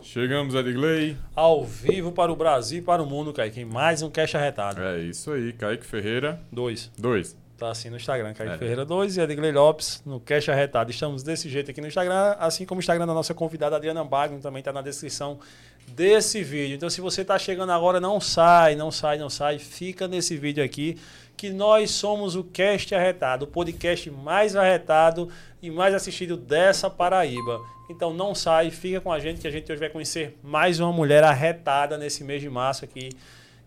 [0.00, 1.16] Chegamos, Edgley.
[1.34, 3.64] Ao vivo para o Brasil e para o mundo, Kaique.
[3.64, 4.80] Mais um Cash Arretado.
[4.80, 6.40] É isso aí, Kaique Ferreira.
[6.52, 6.90] Dois.
[6.96, 7.36] Dois.
[7.58, 8.58] Tá assim no Instagram, Kaique É.
[8.58, 10.92] Ferreira 2 e Edgley Lopes no Cash Arretado.
[10.92, 14.38] Estamos desse jeito aqui no Instagram, assim como o Instagram da nossa convidada Adriana Bagno
[14.38, 15.40] também está na descrição
[15.88, 16.74] desse vídeo.
[16.74, 19.58] Então, se você está chegando agora, não sai, não sai, não sai.
[19.58, 20.96] Fica nesse vídeo aqui,
[21.36, 25.28] que nós somos o Cast Arretado, o podcast mais arretado
[25.62, 27.60] e mais assistido dessa Paraíba.
[27.88, 30.92] Então, não sai, fica com a gente, que a gente hoje vai conhecer mais uma
[30.92, 33.10] mulher arretada nesse mês de março aqui,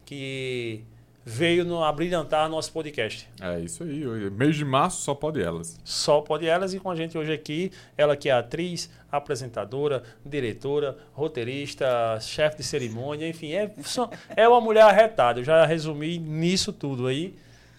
[0.05, 0.83] que
[1.23, 3.29] veio no, a brilhantar nosso podcast.
[3.39, 4.03] É isso aí.
[4.31, 5.79] Mês de março só pode elas.
[5.83, 10.97] Só pode elas e com a gente hoje aqui, ela que é atriz, apresentadora, diretora,
[11.13, 11.85] roteirista,
[12.19, 15.39] chefe de cerimônia, enfim, é, só- é uma mulher arretada.
[15.39, 17.33] Eu já resumi nisso tudo aí.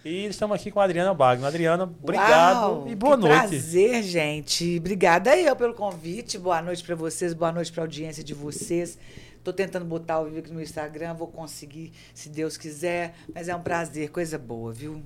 [0.04, 1.46] E estamos aqui com a Adriana Bagno.
[1.46, 3.48] Adriana, obrigado Uau, e boa que noite.
[3.48, 4.76] Prazer, gente.
[4.78, 6.36] Obrigada eu pelo convite.
[6.38, 8.98] Boa noite para vocês, boa noite para a audiência de vocês.
[9.42, 13.14] Tô tentando botar o vídeo aqui no Instagram, vou conseguir, se Deus quiser.
[13.34, 15.02] Mas é um prazer, coisa boa, viu?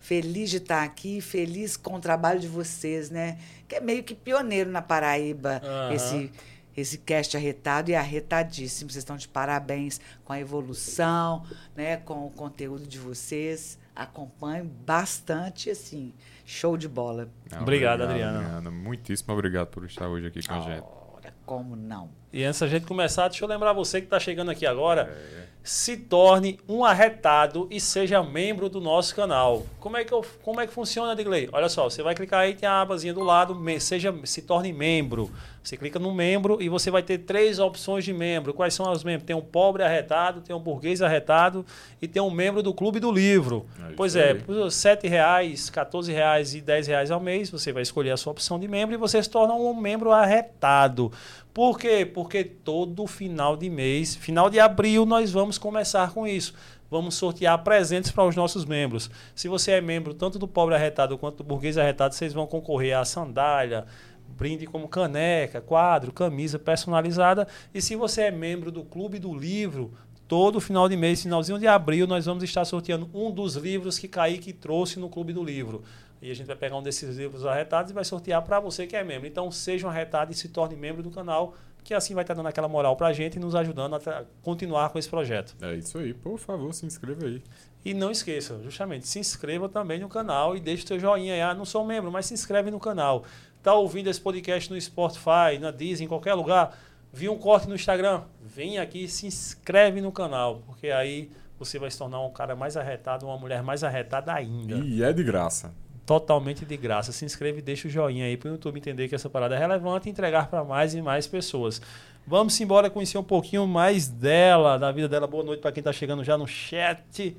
[0.00, 3.38] Feliz de estar aqui, feliz com o trabalho de vocês, né?
[3.68, 5.94] Que é meio que pioneiro na Paraíba, Aham.
[5.94, 6.32] esse
[6.76, 8.90] esse cast arretado e arretadíssimo.
[8.90, 11.44] Vocês estão de parabéns com a evolução,
[11.76, 11.96] né?
[11.98, 13.78] Com o conteúdo de vocês.
[13.94, 16.14] Acompanho bastante, assim,
[16.46, 17.28] show de bola.
[17.50, 18.70] Ah, Obrigado, Adriana.
[18.70, 20.84] Muitíssimo obrigado por estar hoje aqui com a gente.
[21.12, 22.08] Ora, como não?
[22.32, 25.02] E antes da gente começar, deixa eu lembrar você que está chegando aqui agora,
[25.36, 25.40] É.
[25.64, 29.66] se torne um arretado e seja membro do nosso canal.
[29.80, 31.48] Como é que, eu, como é que funciona, Digley?
[31.52, 35.30] Olha só, você vai clicar aí, tem a abazinha do lado, seja, se torne membro.
[35.62, 38.54] Você clica no membro e você vai ter três opções de membro.
[38.54, 39.26] Quais são os membros?
[39.26, 41.66] Tem um pobre arretado, tem um burguês arretado
[42.00, 43.66] e tem um membro do Clube do Livro.
[43.78, 44.40] É isso pois é, aí.
[44.40, 48.30] por 7 reais, 14 reais e 10 reais ao mês, você vai escolher a sua
[48.32, 51.12] opção de membro e você se torna um membro arretado.
[51.52, 52.06] Por quê?
[52.06, 56.54] Porque todo final de mês, final de abril, nós vamos começar com isso.
[56.88, 59.10] Vamos sortear presentes para os nossos membros.
[59.34, 62.96] Se você é membro tanto do pobre arretado quanto do burguês arretado, vocês vão concorrer
[62.96, 63.84] a sandália,
[64.28, 67.46] brinde como caneca, quadro, camisa personalizada.
[67.74, 69.92] E se você é membro do Clube do Livro,
[70.26, 74.06] todo final de mês, finalzinho de abril, nós vamos estar sorteando um dos livros que
[74.06, 75.82] Kaique trouxe no Clube do Livro.
[76.22, 78.94] E a gente vai pegar um desses livros arretados e vai sortear para você que
[78.94, 79.26] é membro.
[79.26, 82.46] Então, seja um arretado e se torne membro do canal, que assim vai estar dando
[82.46, 85.56] aquela moral para a gente e nos ajudando a continuar com esse projeto.
[85.62, 86.12] É isso aí.
[86.12, 87.42] Por favor, se inscreva aí.
[87.82, 91.40] E não esqueça, justamente, se inscreva também no canal e deixe seu joinha aí.
[91.40, 93.24] Ah, não sou membro, mas se inscreve no canal.
[93.62, 96.78] Tá ouvindo esse podcast no Spotify, na Disney, em qualquer lugar?
[97.12, 98.22] Viu um corte no Instagram?
[98.40, 102.54] Vem aqui e se inscreve no canal, porque aí você vai se tornar um cara
[102.54, 104.76] mais arretado, uma mulher mais arretada ainda.
[104.76, 105.74] E é de graça.
[106.10, 107.12] Totalmente de graça.
[107.12, 109.58] Se inscreve e deixa o joinha aí para o YouTube entender que essa parada é
[109.60, 111.80] relevante e entregar para mais e mais pessoas.
[112.26, 115.28] Vamos embora conhecer um pouquinho mais dela, da vida dela.
[115.28, 117.36] Boa noite para quem está chegando já no chat.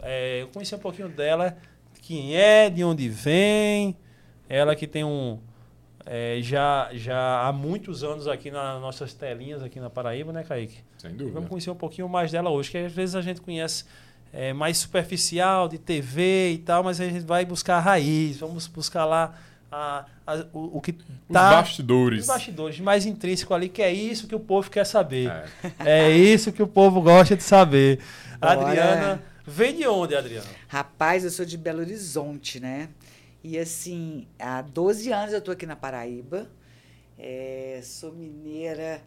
[0.00, 1.54] É, eu conheci um pouquinho dela,
[2.00, 3.94] quem é, de onde vem.
[4.48, 5.38] Ela que tem um.
[6.06, 10.78] é, já, já há muitos anos aqui nas nossas telinhas, aqui na Paraíba, né, Kaique?
[10.96, 11.34] Sem dúvida.
[11.34, 13.84] Vamos conhecer um pouquinho mais dela hoje, que às vezes a gente conhece
[14.32, 18.66] é, mais superficial, de TV e tal, mas a gente vai buscar a raiz, vamos
[18.66, 19.34] buscar lá
[19.70, 22.20] a- a- o, o que Os tá bastidores.
[22.22, 25.28] os bastidores mais intrínseco ali, que é isso que o povo quer saber.
[25.84, 26.08] É.
[26.08, 27.98] É, isso que o povo gosta de saber.
[28.40, 28.60] Bora.
[28.60, 30.46] Adriana, vem de onde, Adriana?
[30.68, 32.88] Rapaz, eu sou de Belo Horizonte, né?
[33.44, 36.48] E assim, há 12 anos eu tô aqui na Paraíba.
[37.18, 39.00] É, sou mineira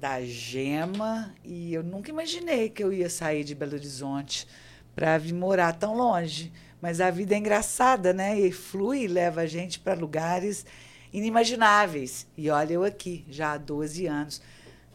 [0.00, 4.46] da Gema e eu nunca imaginei que eu ia sair de Belo Horizonte
[4.96, 6.50] para vir morar tão longe.
[6.80, 8.40] Mas a vida é engraçada, né?
[8.40, 10.64] E flui e leva a gente para lugares
[11.12, 12.26] inimagináveis.
[12.36, 14.42] E olha eu aqui, já há 12 anos,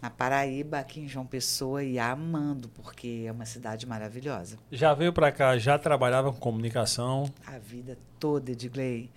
[0.01, 4.57] na Paraíba, aqui em João Pessoa, e amando, porque é uma cidade maravilhosa.
[4.71, 7.31] Já veio pra cá, já trabalhava com comunicação.
[7.45, 9.11] A vida toda, Edgley.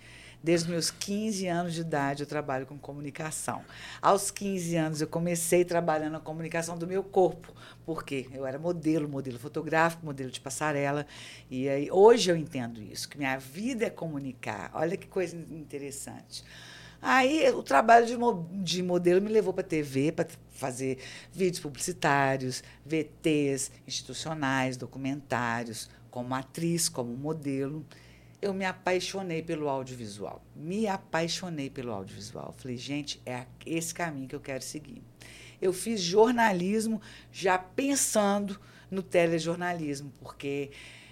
[0.45, 3.65] Desde meus 15 anos de idade eu trabalho com comunicação.
[3.99, 7.51] Aos 15 anos eu comecei trabalhando na comunicação do meu corpo,
[7.83, 11.07] porque eu era modelo, modelo fotográfico, modelo de passarela.
[11.49, 14.69] E aí, hoje eu entendo isso, que minha vida é comunicar.
[14.75, 16.43] Olha que coisa interessante.
[17.01, 18.15] Aí o trabalho de,
[18.63, 20.99] de modelo me levou para a TV, para fazer
[21.33, 27.83] vídeos publicitários, VTs institucionais, documentários, como atriz, como modelo.
[28.45, 30.39] Eu me apaixonei pelo audiovisual.
[30.55, 32.53] Me apaixonei pelo audiovisual.
[32.55, 35.01] Falei, gente, é esse caminho que eu quero seguir.
[35.59, 37.01] Eu fiz jornalismo
[37.31, 38.59] já pensando
[38.91, 40.69] no telejornalismo, porque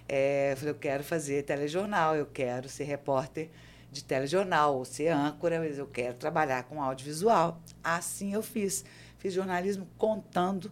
[0.08, 3.50] é, eu falei, eu quero fazer telejornal, eu quero ser repórter
[3.92, 7.60] de telejornal ou ser âncora, mas eu quero trabalhar com audiovisual.
[7.84, 8.86] Assim eu fiz.
[9.18, 10.72] Fiz jornalismo contando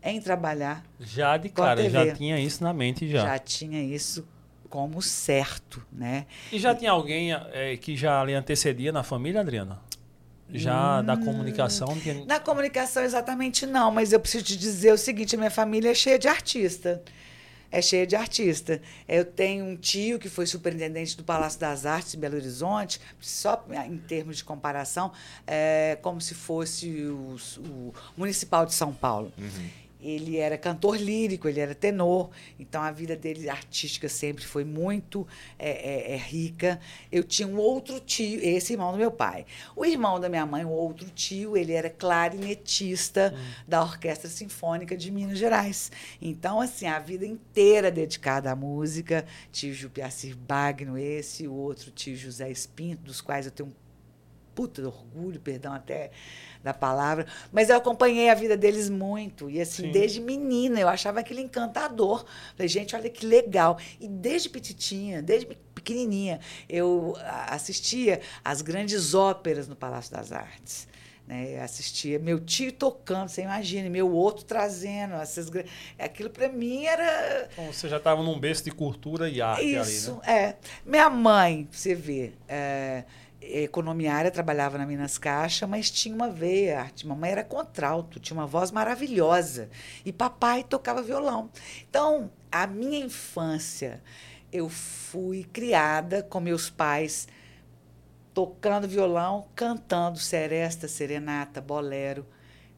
[0.00, 0.84] em trabalhar.
[1.00, 3.24] Já de cara, já tinha isso na mente já.
[3.24, 4.24] Já tinha isso
[4.70, 6.24] como certo, né?
[6.50, 9.78] E já tinha alguém eh, que já lhe antecedia na família, Adriana?
[10.52, 11.88] Já da comunicação?
[12.00, 15.90] tinha- Na comunicação, exatamente não, mas eu preciso te dizer o seguinte: a minha família
[15.90, 17.02] é cheia de artista.
[17.72, 18.82] É cheia de artista.
[19.06, 23.64] Eu tenho um tio que foi superintendente do Palácio das Artes em Belo Horizonte, só
[23.88, 25.12] em termos de comparação,
[25.46, 29.32] é como se fosse o, o Municipal de São Paulo.
[30.02, 35.26] Ele era cantor lírico, ele era tenor, então a vida dele artística sempre foi muito
[35.58, 36.80] é, é, é, rica.
[37.10, 39.44] Eu tinha um outro tio, esse irmão do meu pai.
[39.76, 43.34] O irmão da minha mãe, o outro tio, ele era clarinetista
[43.66, 45.92] da Orquestra Sinfônica de Minas Gerais.
[46.20, 49.24] Então, assim, a vida inteira dedicada à música.
[49.52, 53.90] Tio Jupiacir Bagno, esse, o outro tio José Espinto, dos quais eu tenho um
[54.54, 56.10] puta orgulho, perdão até
[56.62, 59.92] da palavra, mas eu acompanhei a vida deles muito e assim Sim.
[59.92, 62.24] desde menina eu achava aquele encantador.
[62.54, 63.78] Falei, gente, olha que legal.
[63.98, 67.16] E desde petitinha, desde pequenininha, eu
[67.48, 70.88] assistia às grandes óperas no Palácio das Artes.
[71.26, 75.48] Né, assistia meu tio tocando, você imagina, meu outro trazendo essas
[75.96, 80.20] aquilo para mim era Então, você já estava num berço de cultura e arte isso,
[80.24, 80.42] ali, né?
[80.42, 80.56] é.
[80.84, 83.04] Minha mãe, você vê, é,
[83.40, 87.06] economiária, trabalhava na Minas Caixa, mas tinha uma veia arte.
[87.06, 89.68] Mamãe era contralto, tinha uma voz maravilhosa.
[90.04, 91.50] E papai tocava violão.
[91.88, 94.02] Então, a minha infância,
[94.52, 97.26] eu fui criada com meus pais
[98.32, 102.26] tocando violão, cantando seresta, serenata, bolero.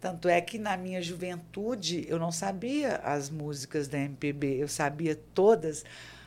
[0.00, 5.14] Tanto é que na minha juventude eu não sabia as músicas da MPB, eu sabia
[5.32, 5.84] todas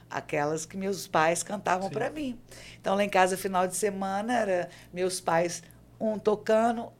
[0.09, 2.39] aquelas que meus pais cantavam para mim.
[2.79, 5.63] Então lá em casa final de semana era meus pais
[5.99, 6.91] um tocando,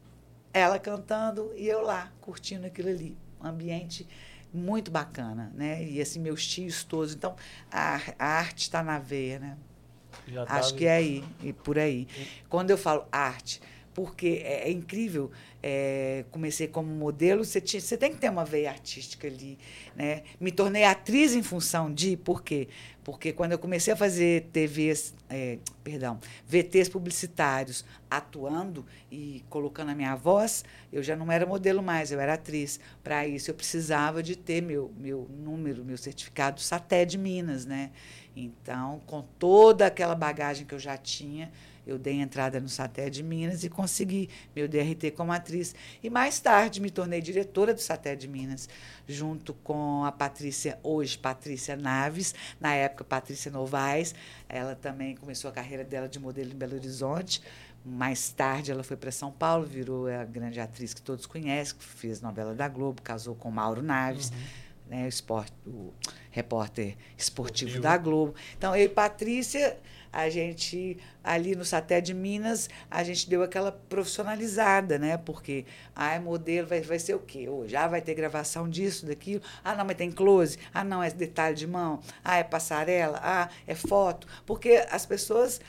[0.52, 4.06] ela cantando e eu lá curtindo aquilo ali, um ambiente
[4.52, 5.84] muito bacana, né?
[5.84, 7.36] E assim meus tios todos, então
[7.70, 9.56] a, a arte está na veia, né?
[10.26, 12.08] Já Acho tava- que é aí, e por aí.
[12.48, 13.60] Quando eu falo arte,
[13.92, 15.30] porque é, é incrível,
[15.62, 19.58] é, comecei como modelo, você, tinha, você tem que ter uma veia artística ali.
[19.94, 20.22] Né?
[20.40, 22.68] Me tornei atriz em função de, por quê?
[23.06, 29.94] Porque quando eu comecei a fazer TVs, é, perdão, VTs publicitários, atuando e colocando a
[29.94, 32.80] minha voz, eu já não era modelo mais, eu era atriz.
[33.04, 37.92] Para isso, eu precisava de ter meu, meu número, meu certificado Saté de Minas, né?
[38.34, 41.52] Então, com toda aquela bagagem que eu já tinha,
[41.86, 45.74] eu dei entrada no Saté de Minas e consegui meu DRT como atriz.
[46.02, 48.68] E mais tarde me tornei diretora do Saté de Minas,
[49.06, 54.14] junto com a Patrícia, hoje Patrícia Naves, na época Patrícia Novaes.
[54.48, 57.40] Ela também começou a carreira dela de modelo em Belo Horizonte.
[57.84, 61.84] Mais tarde ela foi para São Paulo, virou a grande atriz que todos conhecem, que
[61.84, 64.32] fez novela da Globo, casou com Mauro Naves
[64.88, 65.92] né, o, esporte, o
[66.30, 67.80] repórter esportivo, Esportivo.
[67.80, 68.34] da Globo.
[68.56, 69.76] Então, eu e Patrícia,
[70.16, 75.18] a gente, ali no Saté de Minas, a gente deu aquela profissionalizada, né?
[75.18, 77.46] Porque, é modelo, vai, vai ser o quê?
[77.50, 79.42] Hoje, ah, vai ter gravação disso, daquilo.
[79.62, 80.58] Ah, não, mas tem close.
[80.72, 82.00] Ah, não, é detalhe de mão.
[82.24, 83.20] Ah, é passarela.
[83.22, 84.26] Ah, é foto.
[84.46, 85.60] Porque as pessoas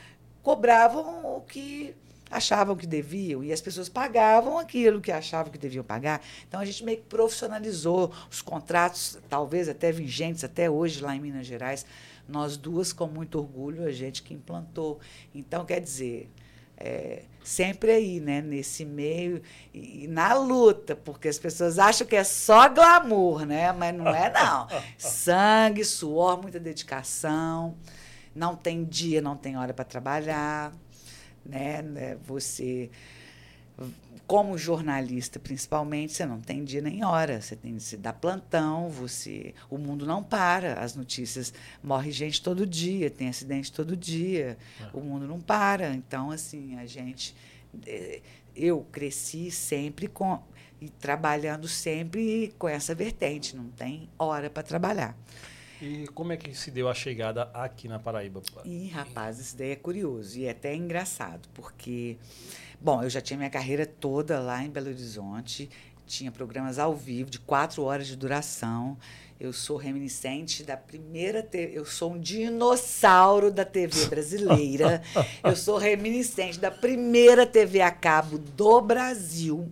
[0.42, 1.94] cobravam o que
[2.30, 6.20] achavam que deviam e as pessoas pagavam aquilo que achavam que deviam pagar.
[6.46, 11.20] Então a gente meio que profissionalizou os contratos, talvez até vigentes até hoje lá em
[11.20, 11.84] Minas Gerais.
[12.28, 15.00] Nós duas, com muito orgulho, a gente que implantou.
[15.34, 16.30] Então, quer dizer,
[16.76, 22.14] é, sempre aí, né, nesse meio e, e na luta, porque as pessoas acham que
[22.14, 23.72] é só glamour, né?
[23.72, 24.68] Mas não é não.
[24.98, 27.74] Sangue, suor, muita dedicação.
[28.34, 30.72] Não tem dia, não tem hora para trabalhar,
[31.48, 31.82] né?
[31.82, 32.16] né?
[32.26, 32.90] Você
[34.26, 39.54] como jornalista, principalmente, você não tem dia nem hora, você tem se dar plantão, você,
[39.70, 44.58] o mundo não para, as notícias morre gente todo dia, tem acidente todo dia,
[44.92, 45.94] o mundo não para.
[45.94, 47.34] Então, assim, a gente,
[47.86, 48.20] eh,
[48.54, 50.42] eu cresci sempre com
[50.80, 55.16] e trabalhando sempre com essa vertente, não tem hora para trabalhar.
[55.80, 58.42] E como é que se deu a chegada aqui na Paraíba?
[58.64, 62.16] Ih, rapaz, isso daí é curioso e é até engraçado, porque,
[62.80, 65.70] bom, eu já tinha minha carreira toda lá em Belo Horizonte,
[66.04, 68.96] tinha programas ao vivo de quatro horas de duração.
[69.38, 75.00] Eu sou reminiscente da primeira TV, eu sou um dinossauro da TV brasileira.
[75.44, 79.70] eu sou reminiscente da primeira TV a cabo do Brasil,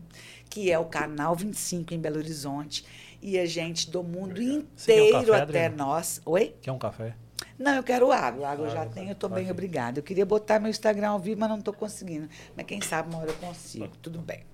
[0.48, 2.84] que é o Canal 25 em Belo Horizonte.
[3.26, 5.76] E a gente do mundo um inteiro café, até Adriana?
[5.76, 6.20] nós.
[6.24, 6.54] Oi?
[6.62, 7.12] Quer um café?
[7.58, 8.48] Não, eu quero água.
[8.48, 9.98] Água eu já tenho, eu estou tá bem, obrigada.
[9.98, 12.28] Eu queria botar meu Instagram ao vivo, mas não estou conseguindo.
[12.56, 14.44] Mas quem sabe uma hora eu consigo, tudo bem.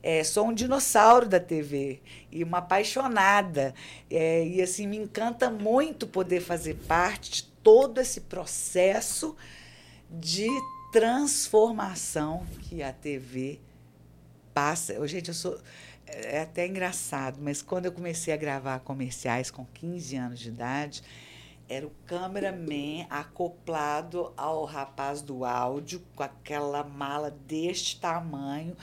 [0.00, 2.00] É, sou um dinossauro da TV
[2.30, 3.74] e uma apaixonada.
[4.08, 9.34] É, e assim, me encanta muito poder fazer parte de todo esse processo
[10.08, 10.46] de
[10.92, 13.58] transformação que a TV
[14.54, 14.92] passa.
[14.92, 15.58] Eu, gente, eu sou.
[16.10, 21.02] É até engraçado, mas quando eu comecei a gravar comerciais com 15 anos de idade,
[21.68, 28.74] era o cameraman acoplado ao rapaz do áudio, com aquela mala deste tamanho,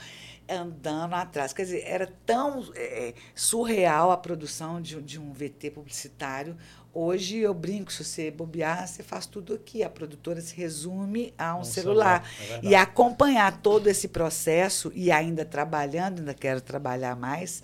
[0.48, 1.52] andando atrás.
[1.52, 6.56] Quer dizer, era tão é, surreal a produção de, de um VT publicitário.
[6.98, 9.82] Hoje eu brinco, se você bobear, você faz tudo aqui.
[9.82, 12.24] A produtora se resume a um, Um celular.
[12.24, 17.62] celular, é e acompanhar todo esse processo, e ainda trabalhando, ainda quero trabalhar mais,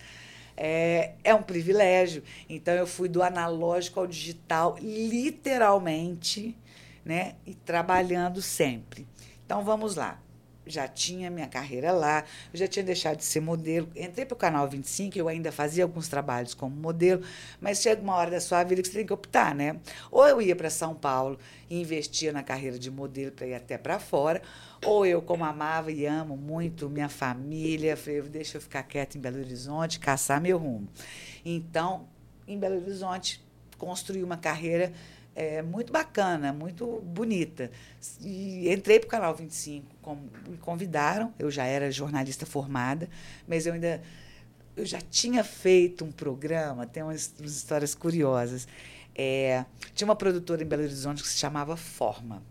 [0.54, 2.22] é, é um privilégio.
[2.46, 6.54] Então, eu fui do analógico ao digital, literalmente,
[7.02, 7.36] né?
[7.46, 9.08] E trabalhando sempre.
[9.46, 10.20] Então, vamos lá.
[10.66, 13.88] Já tinha minha carreira lá, eu já tinha deixado de ser modelo.
[13.96, 17.22] Entrei para o Canal 25, eu ainda fazia alguns trabalhos como modelo,
[17.60, 19.76] mas chega uma hora da sua vida que você tem que optar, né?
[20.10, 21.38] Ou eu ia para São Paulo
[21.68, 24.40] e investia na carreira de modelo para ir até para fora,
[24.84, 29.20] ou eu, como amava e amo muito minha família, falei, deixa eu ficar quieta em
[29.20, 30.88] Belo Horizonte, caçar meu rumo.
[31.44, 32.06] Então,
[32.46, 33.44] em Belo Horizonte,
[33.78, 34.92] construí uma carreira
[35.34, 37.70] é, muito bacana, muito bonita.
[38.20, 43.08] E entrei para o Canal 25, como, me convidaram, eu já era jornalista formada,
[43.46, 44.02] mas eu ainda
[44.76, 48.66] eu já tinha feito um programa, tem umas, umas histórias curiosas.
[49.14, 52.42] É, tinha uma produtora em Belo Horizonte que se chamava Forma.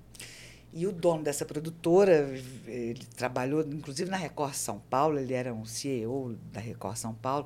[0.74, 2.34] E o dono dessa produtora,
[2.66, 7.46] ele trabalhou, inclusive, na Record São Paulo, ele era um CEO da Record São Paulo.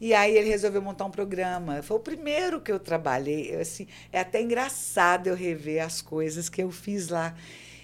[0.00, 1.82] E aí ele resolveu montar um programa.
[1.82, 3.54] Foi o primeiro que eu trabalhei.
[3.56, 7.34] Assim, é até engraçado eu rever as coisas que eu fiz lá.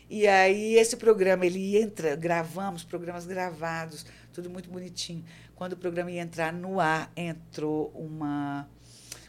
[0.08, 5.24] E aí esse programa, ele entra, gravamos programas gravados, tudo muito bonitinho.
[5.54, 8.68] Quando o programa ia entrar no ar, entrou uma,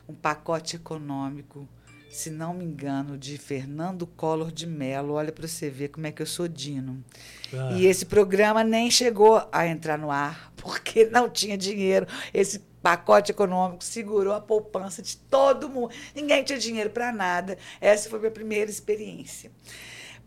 [0.07, 1.67] um pacote econômico,
[2.09, 5.13] se não me engano, de Fernando Collor de Mello.
[5.13, 7.03] Olha para você ver como é que eu sou Dino.
[7.53, 12.07] Ah, E esse programa nem chegou a entrar no ar, porque não tinha dinheiro.
[12.33, 15.93] Esse pacote econômico segurou a poupança de todo mundo.
[16.15, 17.57] Ninguém tinha dinheiro para nada.
[17.81, 19.51] Essa foi a minha primeira experiência.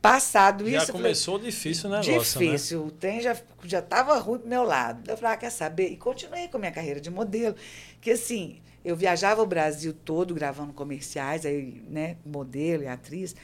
[0.02, 2.18] Passado já isso, falei, começou difícil o negócio, né?
[2.18, 2.84] difícil.
[2.84, 5.10] O trem já já estava ruim do meu lado.
[5.10, 5.88] Eu falei, ah, quer saber?
[5.88, 7.56] E continuei com a minha carreira de modelo.
[7.98, 13.34] Que assim, eu viajava o Brasil todo gravando comerciais, aí, né, modelo e atriz.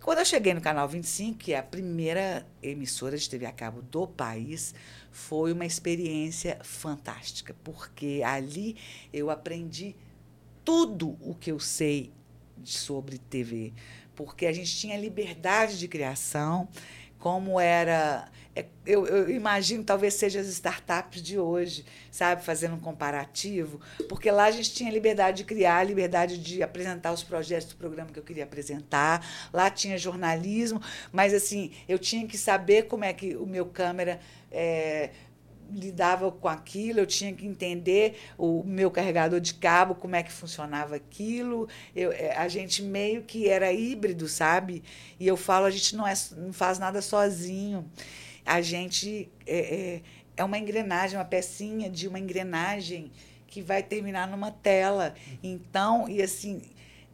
[0.00, 3.82] Quando eu cheguei no Canal 25, que é a primeira emissora de TV a cabo
[3.82, 4.74] do país,
[5.16, 8.76] foi uma experiência fantástica, porque ali
[9.10, 9.96] eu aprendi
[10.62, 12.12] tudo o que eu sei
[12.62, 13.72] sobre TV,
[14.14, 16.68] porque a gente tinha liberdade de criação,
[17.18, 18.28] como era.
[18.54, 24.30] é, Eu, eu imagino talvez seja as startups de hoje, sabe, fazendo um comparativo, porque
[24.30, 28.18] lá a gente tinha liberdade de criar, liberdade de apresentar os projetos do programa que
[28.18, 30.80] eu queria apresentar, lá tinha jornalismo,
[31.12, 34.20] mas assim, eu tinha que saber como é que o meu câmera.
[34.50, 35.10] é,
[35.70, 40.32] lidava com aquilo, eu tinha que entender o meu carregador de cabo, como é que
[40.32, 41.68] funcionava aquilo.
[41.94, 44.82] Eu, eh, a gente meio que era híbrido, sabe?
[45.18, 47.84] E eu falo, a gente não, é, não faz nada sozinho.
[48.44, 50.02] A gente é, é,
[50.36, 53.10] é uma engrenagem, uma pecinha de uma engrenagem
[53.46, 55.14] que vai terminar numa tela.
[55.42, 56.62] Então, e assim,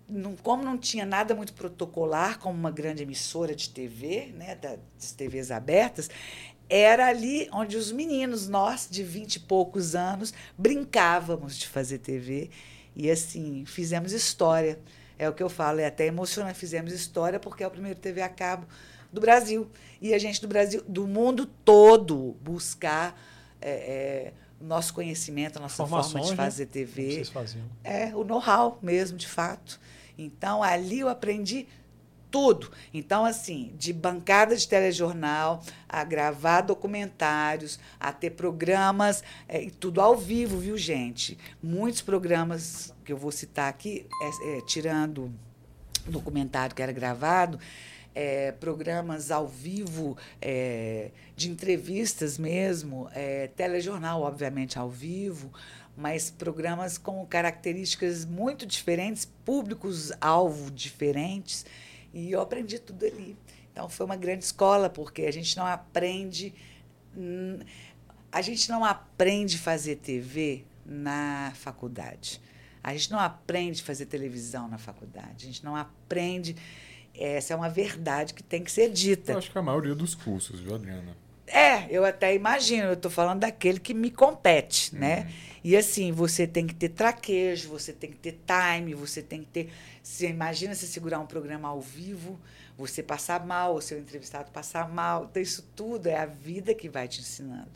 [0.08, 5.12] não, como não tinha nada muito protocolar, como uma grande emissora de TV, né, das
[5.12, 6.10] TVs abertas,
[6.74, 12.48] era ali onde os meninos, nós de vinte e poucos anos, brincávamos de fazer TV.
[12.96, 14.78] E assim, fizemos história.
[15.18, 16.58] É o que eu falo, é até emocionante.
[16.58, 18.66] Fizemos história porque é o primeiro TV a cabo
[19.12, 19.70] do Brasil.
[20.00, 23.20] E a gente do Brasil, do mundo todo, buscar
[23.60, 26.36] é, é, o nosso conhecimento, a nossa forma Informações, de né?
[26.36, 27.12] fazer TV.
[27.12, 27.64] Vocês faziam.
[27.84, 29.78] É, o know-how mesmo, de fato.
[30.16, 31.66] Então, ali eu aprendi
[32.32, 32.72] tudo.
[32.92, 40.00] Então, assim, de bancada de telejornal, a gravar documentários, a ter programas, é, e tudo
[40.00, 41.38] ao vivo, viu, gente?
[41.62, 45.30] Muitos programas que eu vou citar aqui, é, é, tirando
[46.08, 47.60] o documentário que era gravado,
[48.14, 55.52] é, programas ao vivo, é, de entrevistas mesmo, é, telejornal, obviamente, ao vivo,
[55.96, 61.66] mas programas com características muito diferentes, públicos-alvo diferentes,
[62.12, 63.36] e eu aprendi tudo ali.
[63.72, 66.54] Então, foi uma grande escola, porque a gente não aprende.
[68.30, 72.40] A gente não aprende fazer TV na faculdade.
[72.82, 75.44] A gente não aprende fazer televisão na faculdade.
[75.44, 76.56] A gente não aprende.
[77.14, 79.32] Essa é uma verdade que tem que ser dita.
[79.32, 81.16] Eu acho que a maioria dos cursos, viu, Adriana?
[81.52, 85.30] É, eu até imagino, eu estou falando daquele que me compete, né?
[85.62, 89.46] E assim, você tem que ter traquejo, você tem que ter time, você tem que
[89.46, 89.70] ter.
[90.02, 92.40] Você imagina se segurar um programa ao vivo,
[92.76, 95.28] você passar mal, o seu entrevistado passar mal.
[95.30, 97.70] Então, isso tudo é a vida que vai te ensinando.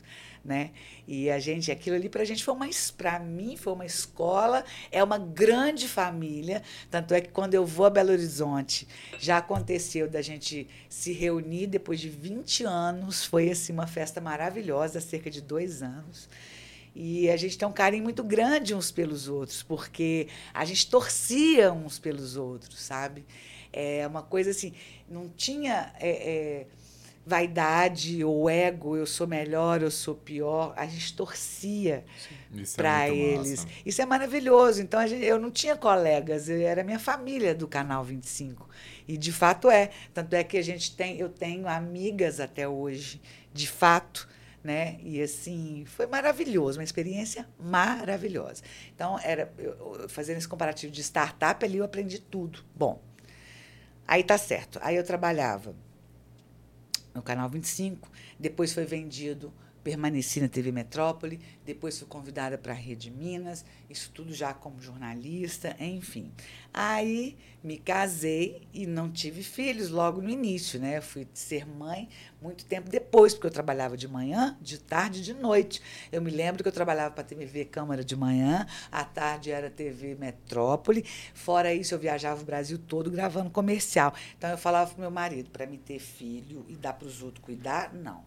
[0.46, 0.70] Né?
[1.08, 4.64] E a gente, aquilo ali para a gente foi uma, para mim foi uma escola,
[4.92, 6.62] é uma grande família.
[6.88, 8.86] Tanto é que quando eu vou a Belo Horizonte,
[9.18, 13.24] já aconteceu da gente se reunir depois de 20 anos.
[13.24, 16.28] Foi assim uma festa maravilhosa, cerca de dois anos.
[16.94, 21.72] E a gente tem um carinho muito grande uns pelos outros, porque a gente torcia
[21.72, 23.26] uns pelos outros, sabe?
[23.72, 24.72] É uma coisa assim,
[25.08, 25.92] não tinha.
[25.98, 26.66] É, é,
[27.26, 32.04] vaidade ou ego, eu sou melhor, eu sou pior, a gente torcia
[32.76, 33.64] para é eles.
[33.64, 33.68] Massa.
[33.84, 34.80] Isso é maravilhoso.
[34.80, 38.68] Então gente, eu não tinha colegas, eu era minha família do canal 25.
[39.08, 43.20] E de fato é, tanto é que a gente tem, eu tenho amigas até hoje,
[43.52, 44.28] de fato,
[44.62, 44.96] né?
[45.02, 48.62] E assim, foi maravilhoso, uma experiência maravilhosa.
[48.94, 52.64] Então, era eu, fazendo esse comparativo de startup ali eu aprendi tudo.
[52.74, 53.02] Bom,
[54.06, 54.78] aí tá certo.
[54.82, 55.74] Aí eu trabalhava
[57.16, 59.52] no canal 25, depois foi vendido,
[59.86, 64.82] permaneci na TV Metrópole, depois fui convidada para a Rede Minas, isso tudo já como
[64.82, 66.32] jornalista, enfim.
[66.74, 70.96] Aí me casei e não tive filhos logo no início, né?
[70.96, 72.08] Eu fui ser mãe
[72.42, 75.80] muito tempo depois, porque eu trabalhava de manhã, de tarde e de noite.
[76.10, 79.70] Eu me lembro que eu trabalhava para a TV Câmara de manhã, à tarde era
[79.70, 81.04] TV Metrópole.
[81.32, 84.12] Fora isso, eu viajava o Brasil todo gravando comercial.
[84.36, 87.44] Então eu falava para meu marido, para me ter filho e dar para os outros
[87.44, 88.24] cuidar, não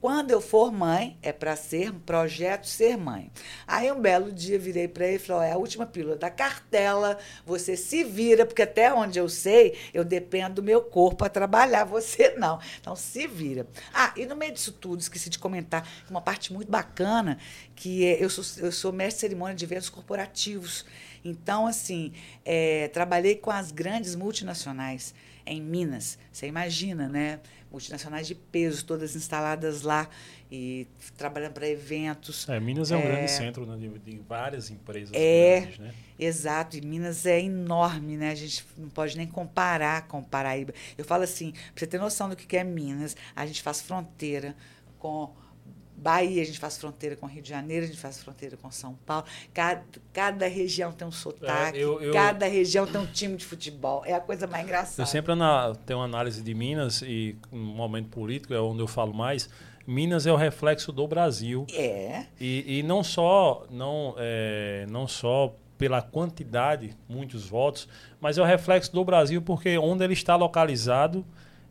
[0.00, 3.30] quando eu for mãe, é para ser projeto ser mãe.
[3.66, 7.18] Aí um belo dia virei para ele e falei: é a última pílula da cartela,
[7.44, 11.84] você se vira, porque até onde eu sei, eu dependo do meu corpo para trabalhar,
[11.90, 12.58] você não.
[12.80, 13.66] Então se vira.
[13.92, 17.38] Ah, e no meio disso tudo, esqueci de comentar uma parte muito bacana,
[17.76, 20.86] que é, eu, sou, eu sou mestre de cerimônia de eventos corporativos.
[21.22, 22.12] Então, assim,
[22.44, 26.18] é, trabalhei com as grandes multinacionais em Minas.
[26.32, 27.40] Você imagina, né?
[27.70, 30.08] Multinacionais de peso, todas instaladas lá
[30.50, 32.48] e trabalhando para eventos.
[32.48, 35.94] É, Minas é, é um grande centro né, de, de, várias empresas é, grandes, né?
[36.18, 38.30] Exato, e Minas é enorme, né?
[38.30, 40.74] A gente não pode nem comparar com Paraíba.
[40.98, 44.54] Eu falo assim, para você ter noção do que é Minas, a gente faz fronteira
[44.98, 45.32] com
[46.00, 48.94] Bahia, a gente faz fronteira com Rio de Janeiro, a gente faz fronteira com São
[49.06, 49.24] Paulo.
[49.52, 53.44] Cada, cada região tem um sotaque, é, eu, eu, cada região tem um time de
[53.44, 54.02] futebol.
[54.06, 55.02] É a coisa mais engraçada.
[55.02, 58.86] Eu sempre na, tenho uma análise de Minas, e no momento político é onde eu
[58.86, 59.48] falo mais.
[59.86, 61.66] Minas é o reflexo do Brasil.
[61.72, 62.24] É.
[62.40, 67.88] E, e não só não, é, não só pela quantidade, muitos votos,
[68.20, 71.24] mas é o reflexo do Brasil porque onde ele está localizado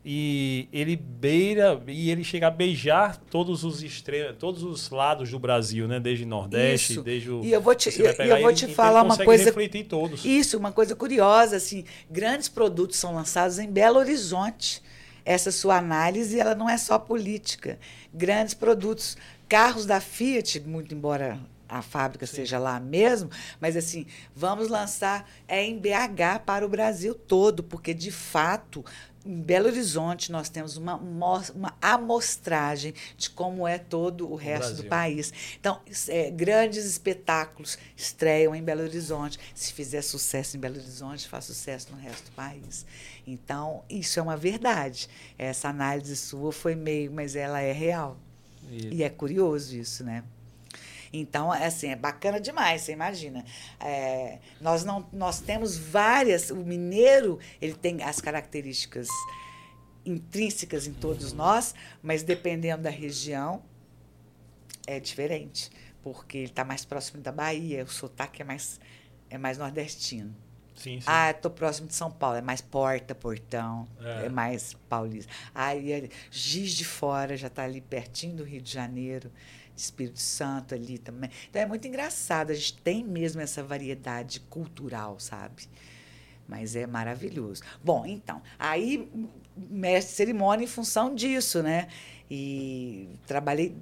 [0.03, 5.39] e ele beira e ele chega a beijar todos os extremos, todos os lados do
[5.39, 5.99] Brasil, né?
[5.99, 7.03] Desde Nordeste, isso.
[7.03, 9.53] desde o E eu vou te, eu, eu vou te ele, falar uma coisa
[9.87, 10.23] todos.
[10.23, 14.81] Isso, uma coisa curiosa assim, grandes produtos são lançados em Belo Horizonte.
[15.25, 17.77] Essa sua análise, ela não é só política.
[18.11, 19.15] Grandes produtos,
[19.47, 22.37] carros da Fiat, muito embora a fábrica Sim.
[22.37, 23.29] seja lá mesmo,
[23.61, 28.83] mas assim, vamos lançar é em BH para o Brasil todo, porque de fato
[29.25, 34.83] em Belo Horizonte nós temos uma, uma amostragem de como é todo o resto do
[34.85, 35.33] país.
[35.59, 39.39] Então, é, grandes espetáculos estreiam em Belo Horizonte.
[39.53, 42.85] Se fizer sucesso em Belo Horizonte, faz sucesso no resto do país.
[43.27, 45.09] Então, isso é uma verdade.
[45.37, 48.17] Essa análise sua foi meio, mas ela é real.
[48.91, 50.23] E é curioso isso, né?
[51.11, 53.43] Então, é assim, é bacana demais, você imagina.
[53.79, 56.49] É, nós, não, nós temos várias.
[56.51, 59.07] O mineiro ele tem as características
[60.05, 63.63] intrínsecas em todos nós, mas dependendo da região,
[64.87, 65.69] é diferente.
[66.01, 68.79] Porque ele está mais próximo da Bahia, o sotaque é mais,
[69.29, 70.33] é mais nordestino.
[70.75, 71.05] Sim, sim.
[71.05, 75.29] Ah, estou próximo de São Paulo, é mais porta, portão, é, é mais paulista.
[75.53, 79.29] Aí, Giz de Fora já está ali pertinho do Rio de Janeiro.
[79.81, 81.29] Espírito Santo ali também.
[81.49, 85.67] Então é muito engraçado, a gente tem mesmo essa variedade cultural, sabe?
[86.47, 87.61] Mas é maravilhoso.
[87.83, 89.09] Bom, então, aí
[89.55, 91.87] mestre cerimônia em função disso, né?
[92.29, 93.75] E trabalhei,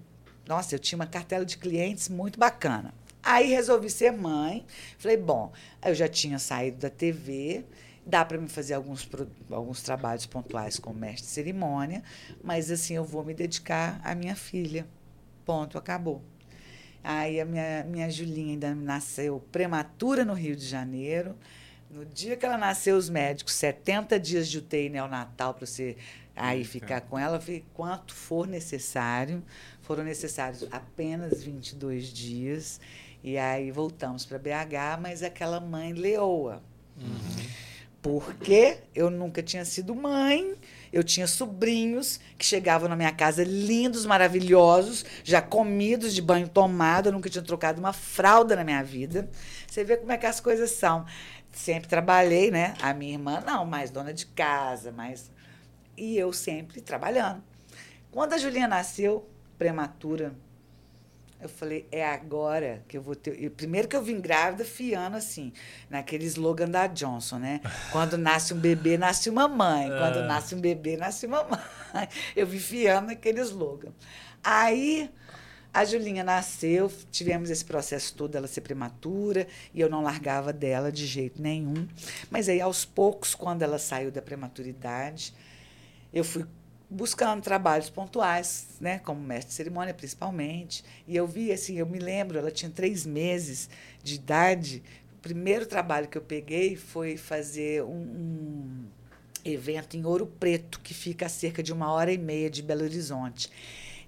[0.47, 2.93] nossa, eu tinha uma cartela de clientes muito bacana.
[3.21, 4.65] Aí resolvi ser mãe.
[4.97, 5.51] Falei, bom,
[5.85, 7.65] eu já tinha saído da TV,
[8.05, 9.07] dá para me fazer alguns,
[9.51, 12.01] alguns trabalhos pontuais como mestre de cerimônia,
[12.41, 14.87] mas assim eu vou me dedicar à minha filha.
[15.47, 16.21] Ponto, acabou.
[17.01, 21.37] Aí a minha, minha Julinha ainda nasceu prematura no Rio de Janeiro.
[21.89, 25.95] No dia que ela nasceu, os médicos, 70 dias de UTI neonatal para você
[26.35, 27.41] aí ficar com ela,
[27.73, 29.41] quanto for necessário.
[29.83, 32.81] Foram necessários apenas 22 dias.
[33.23, 36.61] E aí voltamos para BH, mas aquela mãe leoa.
[36.97, 37.47] Uhum.
[38.01, 40.55] Porque eu nunca tinha sido mãe,
[40.91, 47.07] eu tinha sobrinhos que chegavam na minha casa lindos, maravilhosos, já comidos de banho tomado,
[47.07, 49.29] eu nunca tinha trocado uma fralda na minha vida.
[49.67, 51.05] Você vê como é que as coisas são.
[51.51, 52.73] Sempre trabalhei, né?
[52.81, 55.31] A minha irmã não, mais dona de casa, mais
[55.97, 57.43] e eu sempre trabalhando.
[58.11, 60.35] Quando a Julinha nasceu prematura,
[61.39, 63.41] eu falei, é agora que eu vou ter.
[63.41, 65.53] E primeiro que eu vim grávida, fiando assim,
[65.89, 67.61] naquele slogan da Johnson, né?
[67.91, 69.85] Quando nasce um bebê, nasce uma mãe.
[69.85, 69.97] É.
[69.97, 71.59] Quando nasce um bebê, nasce uma mãe.
[72.35, 73.91] Eu vim fiando naquele slogan.
[74.43, 75.09] Aí
[75.73, 80.91] a Julinha nasceu, tivemos esse processo todo dela ser prematura, e eu não largava dela
[80.91, 81.87] de jeito nenhum.
[82.31, 85.35] Mas aí, aos poucos, quando ela saiu da prematuridade,
[86.11, 86.47] eu fui
[86.89, 91.99] buscando trabalhos pontuais, né, como mestre de cerimônia principalmente, e eu vi assim, eu me
[91.99, 93.69] lembro, ela tinha três meses
[94.01, 94.81] de idade.
[95.17, 98.85] O primeiro trabalho que eu peguei foi fazer um, um
[99.43, 102.83] evento em Ouro Preto, que fica a cerca de uma hora e meia de Belo
[102.83, 103.51] Horizonte.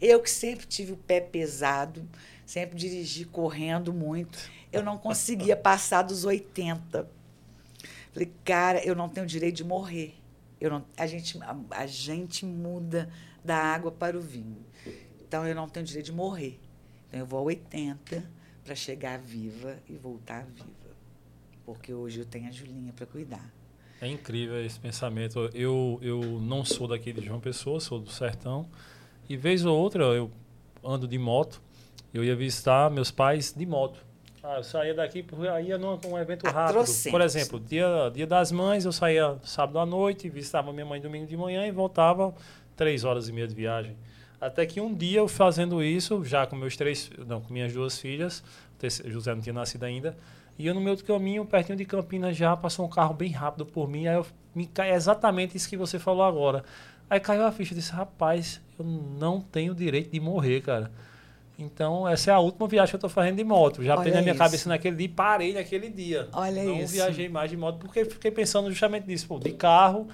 [0.01, 2.07] Eu que sempre tive o pé pesado,
[2.45, 4.39] sempre dirigi correndo muito,
[4.71, 7.09] eu não conseguia passar dos 80.
[8.13, 10.18] Falei, cara, eu não tenho direito de morrer.
[10.59, 13.09] Eu não, a, gente, a, a gente muda
[13.43, 14.65] da água para o vinho.
[15.21, 16.59] Então, eu não tenho direito de morrer.
[17.07, 18.23] Então, eu vou a 80
[18.63, 20.67] para chegar viva e voltar viva.
[21.65, 23.53] Porque hoje eu tenho a Julinha para cuidar.
[24.01, 25.49] É incrível esse pensamento.
[25.53, 28.67] Eu, eu não sou daqui de João Pessoa, sou do sertão.
[29.27, 30.31] E vez ou outra eu
[30.83, 31.61] ando de moto.
[32.13, 34.03] Eu ia visitar meus pais de moto.
[34.41, 35.25] Ah, eu saía daqui,
[35.65, 36.85] ia num um evento rápido.
[37.11, 41.27] Por exemplo, dia, dia das mães, eu saía sábado à noite, visitava minha mãe domingo
[41.27, 42.33] de manhã e voltava
[42.75, 43.97] três horas e meia de viagem.
[44.39, 47.99] Até que um dia eu fazendo isso, já com meus três, não, com minhas duas
[47.99, 48.41] filhas,
[49.05, 50.15] José não tinha nascido ainda,
[50.57, 53.89] e eu no meu caminho, pertinho de Campinas já, passou um carro bem rápido por
[53.89, 54.25] mim, aí eu,
[54.55, 56.63] me cai exatamente isso que você falou agora.
[57.09, 60.91] Aí caiu a ficha, disse, rapaz, eu não tenho direito de morrer, cara.
[61.59, 63.83] Então, essa é a última viagem que eu estou fazendo de moto.
[63.83, 64.39] Já tenho na minha isso.
[64.39, 66.29] cabeça naquele dia e parei naquele dia.
[66.31, 66.93] Olha Não isso.
[66.93, 69.27] viajei mais de moto porque fiquei pensando justamente nisso.
[69.27, 70.07] Pô, de carro,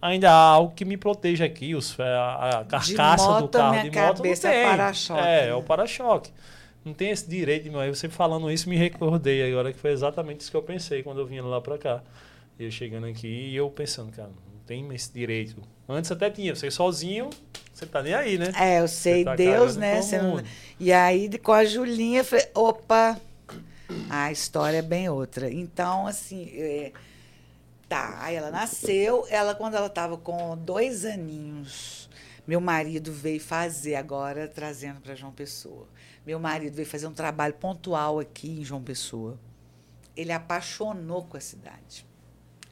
[0.00, 3.90] ainda há algo que me proteja aqui, os, a, a carcaça moto, do carro minha
[3.90, 4.16] de moto.
[4.18, 4.62] Cabeça não tem.
[4.62, 5.20] É para-choque.
[5.20, 6.30] É, é o para-choque.
[6.84, 10.50] Não tem esse direito, mas você falando isso me recordei agora que foi exatamente isso
[10.52, 12.02] que eu pensei quando eu vinha lá para cá.
[12.58, 14.30] Eu chegando aqui e eu pensando, cara,
[14.72, 15.62] tem esse direito.
[15.86, 17.28] Antes até tinha, você sozinho,
[17.74, 18.50] você tá nem aí, né?
[18.58, 20.00] É, eu sei, tá Deus, né?
[20.22, 20.42] Não...
[20.80, 23.20] E aí, com a Julinha, eu falei, opa,
[24.08, 25.52] a história é bem outra.
[25.52, 26.92] Então, assim, é...
[27.86, 28.16] tá.
[28.22, 32.08] Aí ela nasceu, ela, quando ela estava com dois aninhos,
[32.46, 35.86] meu marido veio fazer agora, trazendo para João Pessoa.
[36.24, 39.38] Meu marido veio fazer um trabalho pontual aqui em João Pessoa.
[40.16, 42.06] Ele apaixonou com a cidade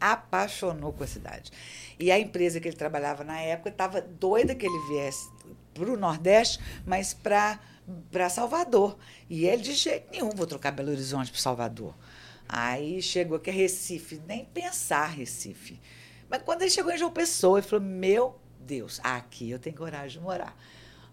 [0.00, 1.52] apaixonou com a cidade.
[1.98, 5.28] E a empresa que ele trabalhava na época estava doida que ele viesse
[5.74, 7.60] para o Nordeste, mas para
[8.30, 8.96] Salvador.
[9.28, 11.94] E ele, de jeito nenhum, vou trocar Belo Horizonte para Salvador.
[12.48, 15.80] Aí chegou aqui Recife, nem pensar Recife.
[16.28, 20.18] Mas quando ele chegou em João Pessoa, ele falou: Meu Deus, aqui eu tenho coragem
[20.18, 20.56] de morar.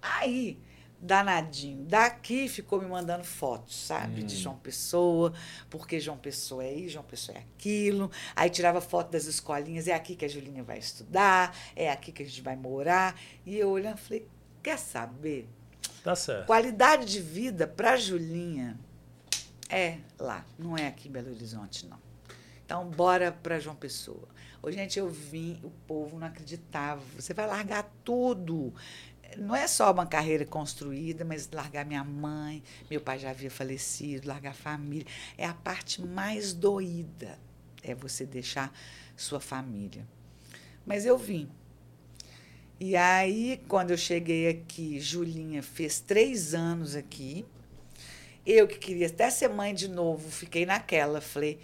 [0.02, 0.60] Aí
[0.99, 1.86] danadinho.
[1.86, 4.21] Daqui ficou me mandando fotos, sabe?
[4.21, 4.25] Hum.
[4.25, 5.33] De João Pessoa,
[5.69, 8.12] porque João Pessoa é isso, João Pessoa é aquilo.
[8.36, 12.23] Aí tirava foto das escolinhas, é aqui que a Julinha vai estudar, é aqui que
[12.23, 13.19] a gente vai morar.
[13.45, 14.27] E eu olhando, falei,
[14.63, 15.47] quer saber?
[16.03, 16.45] Tá certo.
[16.45, 18.77] Qualidade de vida para Julinha
[19.69, 21.99] é lá, não é aqui em Belo Horizonte, não.
[22.65, 24.27] Então, bora para João Pessoa.
[24.62, 27.01] Ô, gente, eu vim, o povo não acreditava.
[27.15, 28.73] Você vai largar tudo
[29.35, 34.27] não é só uma carreira construída, mas largar minha mãe, meu pai já havia falecido,
[34.27, 35.05] largar a família.
[35.37, 37.37] É a parte mais doída,
[37.83, 38.71] é você deixar
[39.15, 40.07] sua família.
[40.85, 41.49] Mas eu vim.
[42.79, 47.45] E aí, quando eu cheguei aqui, Julinha fez três anos aqui.
[48.45, 51.19] Eu que queria até ser mãe de novo, fiquei naquela.
[51.19, 51.59] Falei,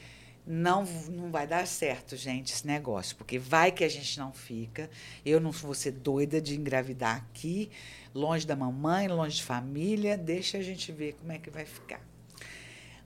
[0.46, 4.90] não, não vai dar certo, gente, esse negócio, porque vai que a gente não fica.
[5.26, 7.72] Eu não vou ser doida de engravidar aqui,
[8.14, 12.02] longe da mamãe, longe de família, deixa a gente ver como é que vai ficar.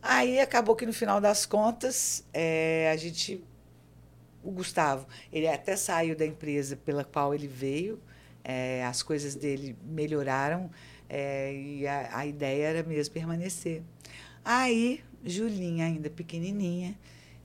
[0.02, 3.44] Aí acabou que no final das contas, é, a gente.
[4.44, 8.00] O Gustavo, ele até saiu da empresa pela qual ele veio,
[8.44, 10.72] é, as coisas dele melhoraram
[11.10, 13.82] É, e a, a ideia era mesmo permanecer.
[14.44, 16.98] Aí, Julinha, ainda pequenininha,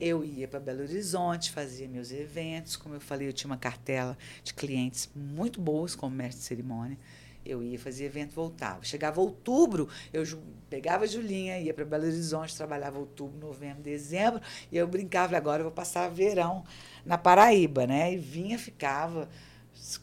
[0.03, 2.75] eu ia para Belo Horizonte, fazia meus eventos.
[2.75, 6.99] Como eu falei, eu tinha uma cartela de clientes muito boas como mestre de cerimônia.
[7.47, 8.83] Eu ia fazer evento, voltava.
[8.83, 10.25] Chegava outubro, eu
[10.69, 14.41] pegava a Julinha, ia para Belo Horizonte, trabalhava outubro, novembro, dezembro,
[14.73, 16.65] e eu brincava, agora eu vou passar verão
[17.07, 18.13] na Paraíba, né?
[18.13, 19.29] E vinha, ficava,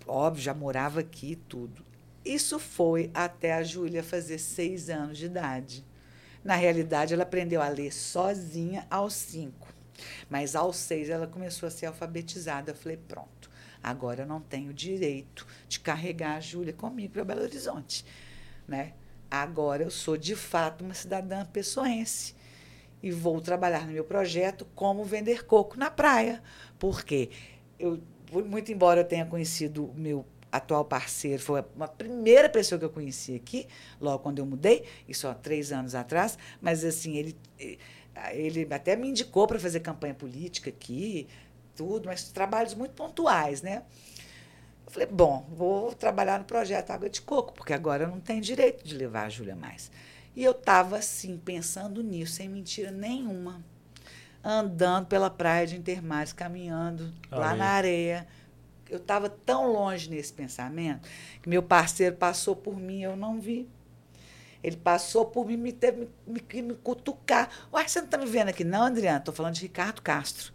[0.08, 1.86] óbvio, já morava aqui tudo.
[2.24, 5.86] Isso foi até a Júlia fazer seis anos de idade.
[6.42, 9.69] Na realidade, ela aprendeu a ler sozinha aos cinco.
[10.30, 12.72] Mas aos seis ela começou a ser alfabetizada.
[12.72, 13.50] Eu falei, pronto,
[13.82, 18.06] agora eu não tenho direito de carregar a Júlia comigo para Belo Horizonte.
[18.68, 18.94] Né?
[19.30, 22.36] Agora eu sou, de fato, uma cidadã pessoense.
[23.02, 26.44] E vou trabalhar no meu projeto como vender coco na praia.
[26.78, 27.30] Porque
[27.78, 32.90] eu, muito embora eu tenha conhecido meu atual parceiro, foi uma primeira pessoa que eu
[32.90, 33.68] conheci aqui,
[34.02, 37.38] logo quando eu mudei, isso há três anos atrás, mas assim, ele
[38.34, 41.28] ele até me indicou para fazer campanha política aqui,
[41.76, 43.84] tudo, mas trabalhos muito pontuais, né?
[44.86, 48.42] Eu falei, bom, vou trabalhar no projeto Água de Coco, porque agora eu não tenho
[48.42, 49.92] direito de levar a Júlia mais.
[50.36, 53.64] E eu estava assim, pensando nisso, sem mentira nenhuma.
[54.44, 58.28] Andando pela praia de Intermares, caminhando lá na areia.
[58.90, 61.08] Eu estava tão longe nesse pensamento
[61.42, 63.70] que meu parceiro passou por mim, eu não vi.
[64.62, 67.50] Ele passou por mim, me teve me, me, me cutucar.
[67.72, 68.63] Uai, você não está me vendo aqui?
[68.63, 70.52] Não, Adriana, estou falando de Ricardo Castro.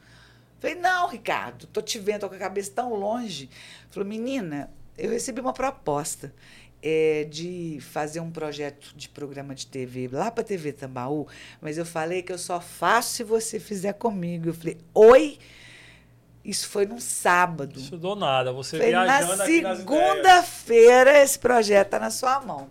[0.61, 3.49] Falei, não, Ricardo, estou te vendo, estou com a cabeça tão longe.
[3.91, 6.35] Falou, menina, eu recebi uma proposta
[6.83, 11.27] é, de fazer um projeto de programa de TV lá para a TV Tambaú,
[11.61, 14.51] mas eu falei que eu só faço se você fizer comigo.
[14.51, 15.39] Eu falei, oi?
[16.45, 17.81] Isso foi num sábado.
[17.81, 22.71] Isso do nada, você falei, viajando Na segunda-feira esse projeto está na sua mão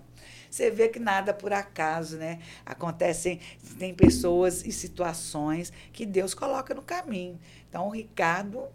[0.54, 2.38] você vê que nada por acaso, né?
[2.64, 3.40] Acontecem,
[3.80, 7.40] tem pessoas e situações que Deus coloca no caminho.
[7.68, 8.68] Então, o Ricardo,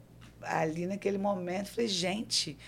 [0.42, 2.58] ali naquele momento, falei, gente,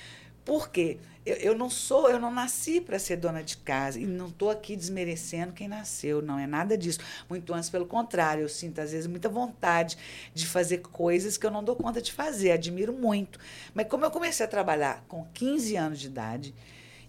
[0.45, 0.99] por quê?
[1.27, 4.49] Eu, eu não sou, eu não nasci para ser dona de casa e não estou
[4.49, 7.01] aqui desmerecendo quem nasceu, não é nada disso.
[7.29, 9.99] Muito antes, pelo contrário, eu sinto às vezes muita vontade
[10.33, 13.41] de fazer coisas que eu não dou conta de fazer, admiro muito.
[13.75, 16.55] Mas como eu comecei a trabalhar com 15 anos de idade,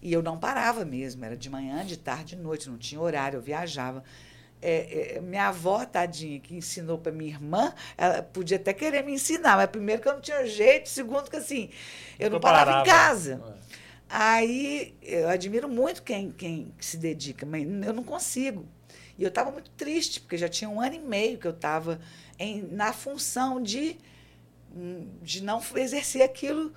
[0.02, 3.36] e eu não parava mesmo, era de manhã, de tarde, de noite, não tinha horário,
[3.36, 4.02] eu viajava.
[4.60, 9.12] É, é, minha avó, tadinha, que ensinou para minha irmã, ela podia até querer me
[9.12, 11.70] ensinar, mas primeiro que eu não tinha jeito, segundo que assim,
[12.18, 13.42] eu não parava, parava, em casa.
[13.68, 13.82] É.
[14.08, 18.66] Aí eu admiro muito quem, quem se dedica, mas eu não consigo.
[19.16, 22.00] E eu estava muito triste, porque já tinha um ano e meio que eu estava
[22.70, 23.96] na função de,
[24.74, 26.72] hum, de não exercer aquilo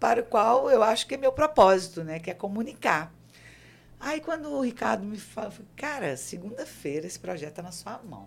[0.00, 2.18] para o qual eu acho que é meu propósito, né?
[2.18, 3.14] Que é comunicar.
[4.00, 8.26] Aí quando o Ricardo me falou, cara, segunda-feira esse projeto está na sua mão.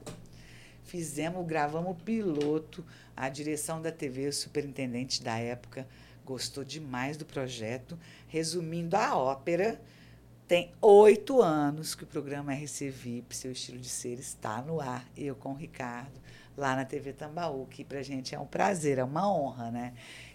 [0.84, 2.86] Fizemos, gravamos o piloto,
[3.18, 5.88] a direção da TV, o superintendente da época,
[6.24, 7.98] gostou demais do projeto.
[8.28, 9.82] Resumindo a ópera,
[10.48, 15.08] tem oito anos que o programa RC VIP, Seu Estilo de Ser, está no ar.
[15.18, 16.22] Eu com o Ricardo,
[16.56, 19.94] lá na TV Tambaú, que para gente é um prazer, é uma honra, né?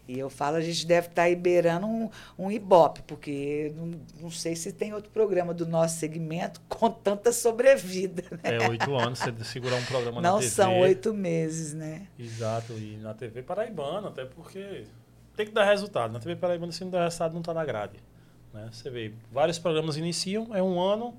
[0.08, 4.30] E eu falo, a gente deve estar tá beirando um, um Ibope, porque não, não
[4.30, 8.24] sei se tem outro programa do nosso segmento com tanta sobrevida.
[8.30, 8.56] Né?
[8.56, 10.44] É, oito anos você segurar um programa não na TV.
[10.46, 12.06] Não são oito meses, né?
[12.18, 14.84] Exato, e na TV Paraibana, até porque
[15.36, 16.10] tem que dar resultado.
[16.10, 17.98] Na TV Paraibana, se não der resultado, não está na grade.
[18.54, 18.66] Né?
[18.72, 21.14] Você vê, vários programas iniciam, é um ano,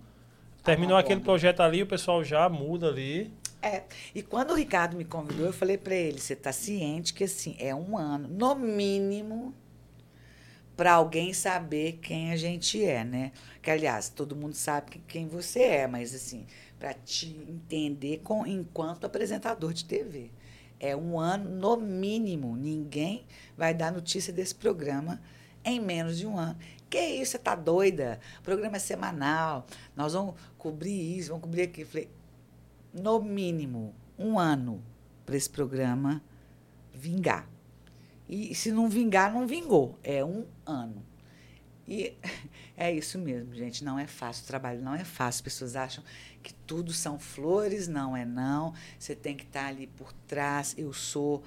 [0.64, 1.26] terminou ah, aquele bom.
[1.26, 3.32] projeto ali, o pessoal já muda ali.
[3.62, 3.84] É.
[4.16, 7.56] E quando o Ricardo me convidou, eu falei para ele: você está ciente que assim
[7.60, 9.54] é um ano, no mínimo,
[10.78, 13.32] para alguém saber quem a gente é, né?
[13.62, 16.46] Que aliás todo mundo sabe quem você é, mas assim
[16.80, 20.32] para te entender com, enquanto apresentador de TV.
[20.80, 22.56] É um ano no mínimo.
[22.56, 23.26] Ninguém
[23.58, 25.22] vai dar notícia desse programa
[25.64, 26.58] em menos de um ano.
[26.90, 28.20] Que isso, você tá doida?
[28.40, 29.68] O programa é semanal.
[29.96, 31.90] Nós vamos cobrir isso, vamos cobrir aquilo.
[31.90, 32.10] Falei,
[32.94, 34.84] no mínimo, um ano
[35.26, 36.22] para esse programa
[36.94, 37.48] vingar.
[38.28, 39.98] E se não vingar, não vingou.
[40.04, 41.04] É um ano.
[41.88, 42.16] E
[42.78, 43.84] é isso mesmo, gente.
[43.84, 44.44] Não é fácil.
[44.44, 45.40] O trabalho não é fácil.
[45.40, 46.04] As pessoas acham
[46.44, 47.88] que tudo são flores.
[47.88, 48.74] Não é não.
[49.00, 50.76] Você tem que estar ali por trás.
[50.78, 51.44] Eu sou.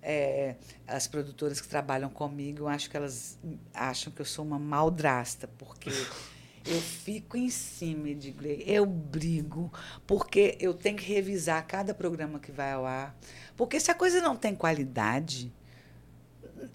[0.00, 3.36] É, as produtoras que trabalham comigo, eu acho que elas
[3.74, 5.90] acham que eu sou uma maldrasta, porque
[6.66, 8.62] eu fico em cima, Edgley.
[8.66, 9.72] Eu brigo,
[10.06, 13.16] porque eu tenho que revisar cada programa que vai ao ar.
[13.56, 15.52] Porque se a coisa não tem qualidade,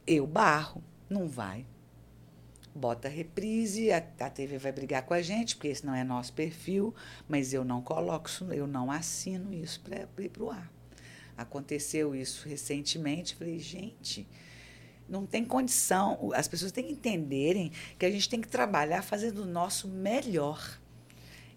[0.06, 0.84] eu barro.
[1.10, 1.66] Não vai.
[2.76, 6.34] bota reprise, a, a TV vai brigar com a gente, porque esse não é nosso
[6.34, 6.94] perfil,
[7.28, 10.72] mas eu não coloco eu não assino isso para ir para o ar.
[11.38, 14.28] Aconteceu isso recentemente, falei, gente,
[15.08, 16.32] não tem condição.
[16.34, 20.80] As pessoas têm que entenderem que a gente tem que trabalhar fazendo o nosso melhor.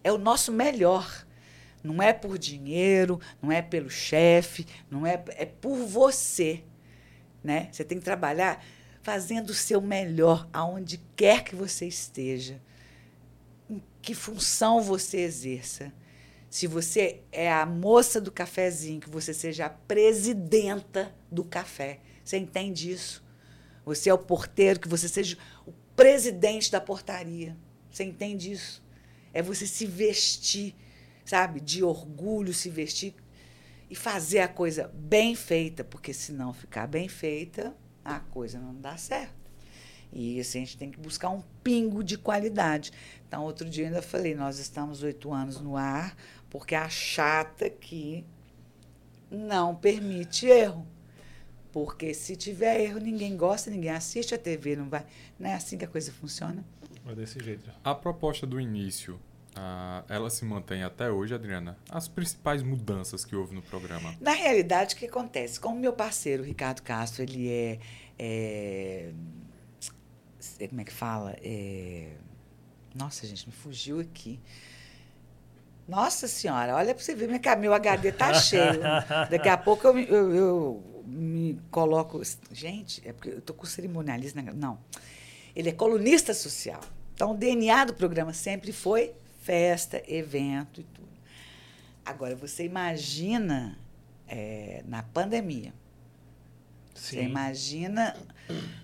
[0.03, 1.27] É o nosso melhor.
[1.83, 6.65] Não é por dinheiro, não é pelo chefe, não é é por você,
[7.45, 7.69] né?
[7.71, 8.65] Você tem que trabalhar
[9.03, 12.61] fazendo o seu melhor aonde quer que você esteja.
[13.71, 15.93] Em que função você exerça.
[16.51, 22.01] Se você é a moça do cafezinho, que você seja a presidenta do café.
[22.25, 23.26] Você entende isso?
[23.87, 27.57] Você é o porteiro, que você seja o presidente da portaria.
[27.89, 28.83] Você entende isso?
[29.33, 30.75] É você se vestir,
[31.25, 33.15] sabe, de orgulho, se vestir
[33.89, 38.75] e fazer a coisa bem feita, porque se não ficar bem feita, a coisa não
[38.75, 39.53] dá certo.
[40.13, 42.91] E assim, a gente tem que buscar um pingo de qualidade.
[43.29, 46.17] Então, outro dia eu ainda falei, nós estamos oito anos no ar,
[46.51, 48.27] porque a chata aqui
[49.31, 50.87] não permite erro.
[51.77, 55.05] Porque se tiver erro, ninguém gosta, ninguém assiste a TV, não vai.
[55.39, 56.65] Não é assim que a coisa funciona.
[57.07, 57.71] É desse jeito.
[57.85, 59.21] A proposta do início,
[59.55, 61.77] ah, ela se mantém até hoje, Adriana?
[61.91, 64.17] As principais mudanças que houve no programa?
[64.23, 65.61] Na realidade, o que acontece?
[65.61, 67.79] Como meu parceiro, Ricardo Castro, ele é.
[68.19, 69.13] é
[70.71, 71.37] como é que fala?
[71.43, 72.09] É,
[72.95, 74.41] nossa, gente, me fugiu aqui.
[75.87, 78.81] Nossa senhora, olha para você ver, minha, meu HD tá cheio.
[79.31, 82.21] Daqui a pouco eu, eu, eu, me coloco.
[82.53, 84.43] Gente, é porque eu tô com cerimonialista.
[84.43, 84.79] Não.
[85.55, 86.81] Ele é colunista social.
[87.15, 91.09] Então, o DNA do programa sempre foi festa, evento e tudo.
[92.05, 93.79] Agora, você imagina
[94.29, 95.73] é, na pandemia.
[96.95, 97.17] Sim.
[97.17, 98.17] Você imagina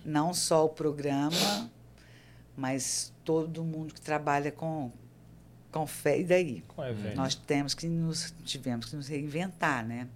[0.05, 1.69] não só o programa,
[2.55, 4.91] mas todo mundo que trabalha com,
[5.71, 6.19] com fé.
[6.19, 6.63] E daí?
[7.15, 10.07] Nós temos que nos, tivemos que nos reinventar, né?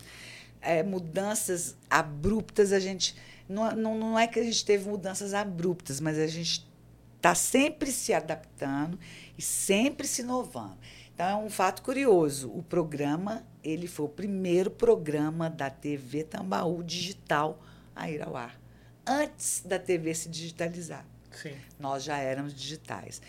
[0.67, 3.15] É, mudanças abruptas, a gente.
[3.47, 6.67] Não, não, não é que a gente teve mudanças abruptas, mas a gente
[7.15, 8.99] está sempre se adaptando
[9.37, 10.77] e sempre se inovando.
[11.13, 12.51] Então é um fato curioso.
[12.53, 17.59] O programa, ele foi o primeiro programa da TV Tambaú digital
[17.95, 18.59] a ir ao ar,
[19.05, 21.05] antes da TV se digitalizar.
[21.31, 21.55] Sim.
[21.79, 23.21] Nós já éramos digitais.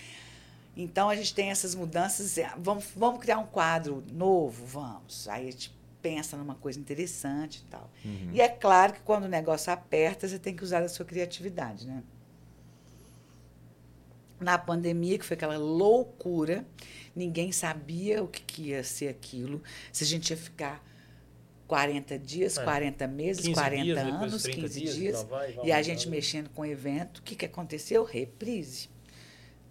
[0.76, 2.36] Então a gente tem essas mudanças.
[2.58, 5.26] Vamos, vamos criar um quadro novo, vamos.
[5.28, 7.90] Aí a gente pensa numa coisa interessante e tal.
[8.04, 8.30] Uhum.
[8.32, 11.86] E é claro que quando o negócio aperta, você tem que usar a sua criatividade,
[11.86, 12.02] né?
[14.40, 16.64] na pandemia, que foi aquela loucura,
[17.14, 20.84] ninguém sabia o que, que ia ser aquilo, se a gente ia ficar
[21.66, 22.64] 40 dias, é.
[22.64, 26.62] 40 meses, 40 dias, anos, 15 dias, dias vai, vai, e a gente mexendo com
[26.62, 27.18] o evento.
[27.18, 28.04] O que, que aconteceu?
[28.04, 28.88] Reprise.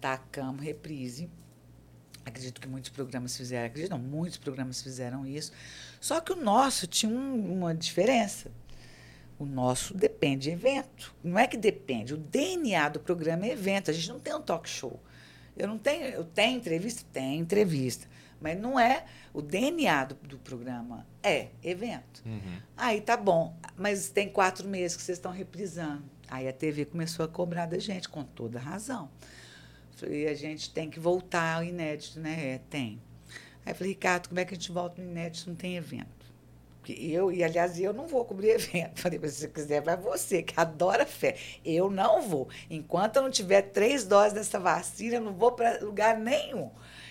[0.00, 1.28] Tacamos reprise.
[2.24, 5.50] Acredito que muitos programas fizeram, acredito não, muitos programas fizeram isso.
[6.00, 8.50] Só que o nosso tinha um, uma diferença.
[9.38, 11.14] O nosso depende de evento.
[11.22, 12.14] Não é que depende.
[12.14, 13.90] O DNA do programa é evento.
[13.90, 15.00] A gente não tem um talk show.
[15.56, 16.06] Eu não tenho.
[16.06, 17.04] Eu tenho entrevista?
[17.12, 18.08] Tem entrevista.
[18.40, 19.04] Mas não é.
[19.32, 22.22] O DNA do, do programa é evento.
[22.24, 22.60] Uhum.
[22.76, 23.56] Aí tá bom.
[23.76, 26.04] Mas tem quatro meses que vocês estão reprisando.
[26.28, 29.10] Aí a TV começou a cobrar da gente, com toda razão.
[29.92, 32.54] Falei, a gente tem que voltar ao inédito, né?
[32.54, 33.00] É, tem.
[33.64, 36.18] Aí eu falei, Ricardo, como é que a gente volta no inédito não tem evento?
[36.88, 39.00] eu, e aliás, eu não vou cobrir evento.
[39.00, 41.36] Falei, se você quiser, vai você, que adora fé.
[41.64, 42.48] Eu não vou.
[42.70, 46.70] Enquanto eu não tiver três doses dessa vacina, eu não vou para lugar nenhum.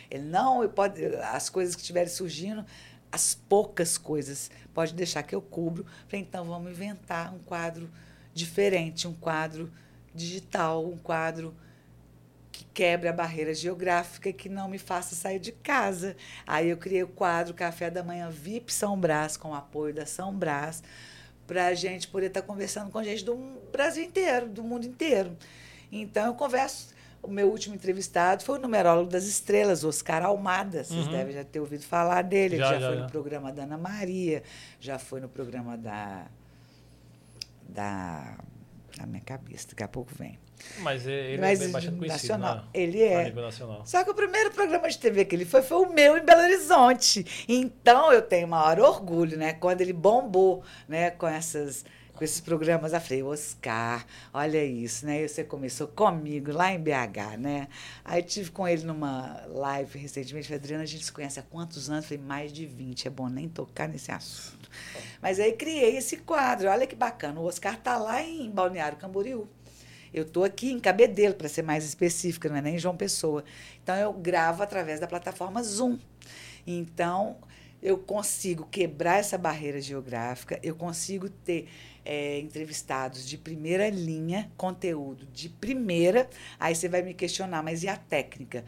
[0.09, 2.65] Ele, não, eu pode, as coisas que estiverem surgindo,
[3.11, 5.85] as poucas coisas, pode deixar que eu cubro.
[6.07, 7.89] Falei, então vamos inventar um quadro
[8.33, 9.71] diferente, um quadro
[10.13, 11.53] digital, um quadro
[12.77, 16.15] quebre a barreira geográfica e que não me faça sair de casa.
[16.45, 20.05] Aí eu criei o quadro Café da Manhã VIP São Brás, com o apoio da
[20.05, 20.83] São Brás,
[21.47, 23.35] para a gente poder estar tá conversando com gente do
[23.71, 25.35] Brasil inteiro, do mundo inteiro.
[25.91, 26.95] Então eu converso.
[27.23, 30.83] O meu último entrevistado foi o numerólogo das estrelas, Oscar Almada.
[30.83, 31.11] Vocês uhum.
[31.11, 32.57] devem já ter ouvido falar dele.
[32.57, 33.03] Já, Ele já, já foi já.
[33.05, 34.43] no programa da Ana Maria,
[34.79, 36.27] já foi no programa da.
[37.67, 38.37] da.
[38.99, 40.37] na minha cabeça, daqui a pouco vem.
[40.79, 42.55] Mas ele Mas, é bastante conhecido, nacional.
[42.55, 42.63] Né?
[42.73, 43.33] Ele é.
[43.85, 46.41] Só que o primeiro programa de TV que ele foi foi o meu em Belo
[46.41, 47.45] Horizonte.
[47.47, 49.53] Então eu tenho maior orgulho, né?
[49.53, 51.11] Quando ele bombou, né?
[51.11, 51.85] Com essas
[52.17, 54.03] com esses programas, eu falei, Oscar,
[54.33, 55.21] olha isso, né?
[55.21, 57.67] E você começou comigo lá em BH, né?
[58.03, 61.89] Aí tive com ele numa live recentemente, falei, Adriana, a gente se conhece há quantos
[61.89, 62.05] anos?
[62.05, 64.67] Eu falei, mais de 20, é bom nem tocar nesse assunto.
[65.21, 69.47] Mas aí criei esse quadro, olha que bacana, o Oscar tá lá em Balneário Camboriú.
[70.13, 73.43] Eu estou aqui em Cabedelo, para ser mais específica, não é nem em João Pessoa.
[73.83, 75.97] Então, eu gravo através da plataforma Zoom.
[76.65, 77.37] Então,
[77.81, 81.67] eu consigo quebrar essa barreira geográfica, eu consigo ter
[82.03, 86.29] é, entrevistados de primeira linha, conteúdo de primeira.
[86.59, 88.65] Aí você vai me questionar, mas e a técnica?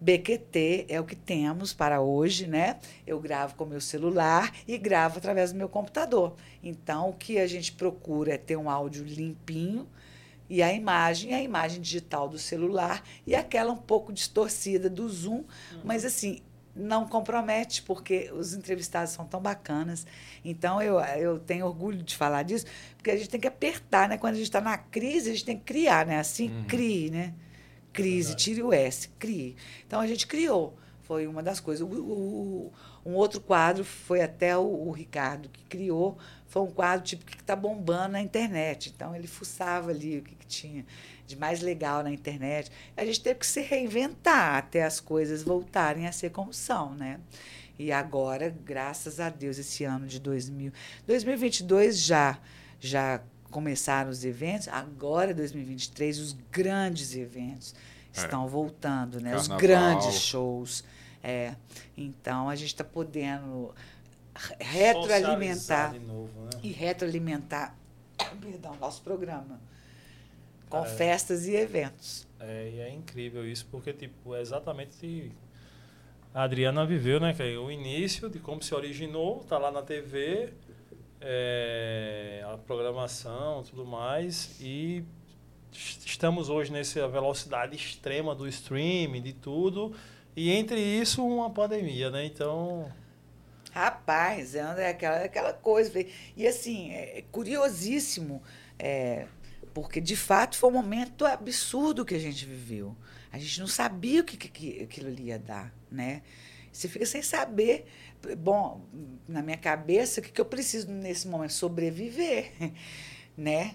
[0.00, 2.78] BQT é o que temos para hoje, né?
[3.06, 6.36] Eu gravo com meu celular e gravo através do meu computador.
[6.62, 9.88] Então, o que a gente procura é ter um áudio limpinho
[10.54, 15.38] e a imagem, a imagem digital do celular e aquela um pouco distorcida do Zoom,
[15.38, 15.44] uhum.
[15.82, 16.42] mas assim,
[16.76, 20.06] não compromete, porque os entrevistados são tão bacanas.
[20.44, 24.16] Então, eu, eu tenho orgulho de falar disso, porque a gente tem que apertar, né?
[24.16, 26.20] Quando a gente está na crise, a gente tem que criar, né?
[26.20, 26.64] Assim, uhum.
[26.66, 27.34] crie, né?
[27.92, 29.56] Crise, tire o S, crie.
[29.84, 30.78] Então a gente criou.
[31.02, 31.86] Foi uma das coisas.
[31.86, 32.72] O, o,
[33.04, 36.16] um outro quadro foi até o, o, Ricardo que criou.
[36.54, 38.92] Foi um quadro tipo que está bombando na internet.
[38.94, 40.86] Então ele fuçava ali o que, que tinha
[41.26, 42.70] de mais legal na internet.
[42.96, 47.18] A gente teve que se reinventar até as coisas voltarem a ser como são, né?
[47.76, 50.70] E agora, graças a Deus, esse ano de 2000,
[51.04, 52.38] 2022 já
[52.78, 57.74] já começaram os eventos, agora 2023 os grandes eventos
[58.16, 58.20] é.
[58.20, 59.32] estão voltando, né?
[59.32, 59.56] Carnaval.
[59.56, 60.84] Os grandes shows.
[61.20, 61.56] É.
[61.96, 63.74] Então a gente está podendo
[64.58, 66.50] retroalimentar novo, né?
[66.62, 67.76] e retroalimentar,
[68.40, 69.60] perdão, nosso programa
[70.68, 70.88] com é.
[70.88, 72.26] festas e eventos.
[72.40, 75.32] É, e é incrível isso porque tipo é exatamente
[76.34, 77.32] a Adriana viveu, né?
[77.32, 80.52] Que é o início de como se originou, tá lá na TV
[81.20, 85.04] é, a programação tudo mais e
[86.04, 89.94] estamos hoje nessa velocidade extrema do streaming, de tudo,
[90.36, 92.24] e entre isso uma pandemia, né?
[92.24, 92.90] Então.
[93.74, 95.90] Rapaz, é aquela, aquela coisa.
[96.36, 98.40] E assim, é curiosíssimo,
[98.78, 99.26] é,
[99.74, 102.96] porque de fato foi um momento absurdo que a gente viveu.
[103.32, 106.22] A gente não sabia o que, que aquilo ia dar, né?
[106.72, 107.84] Você fica sem saber
[108.38, 108.86] bom,
[109.26, 111.52] na minha cabeça, o que, que eu preciso nesse momento?
[111.52, 112.52] Sobreviver,
[113.36, 113.74] né?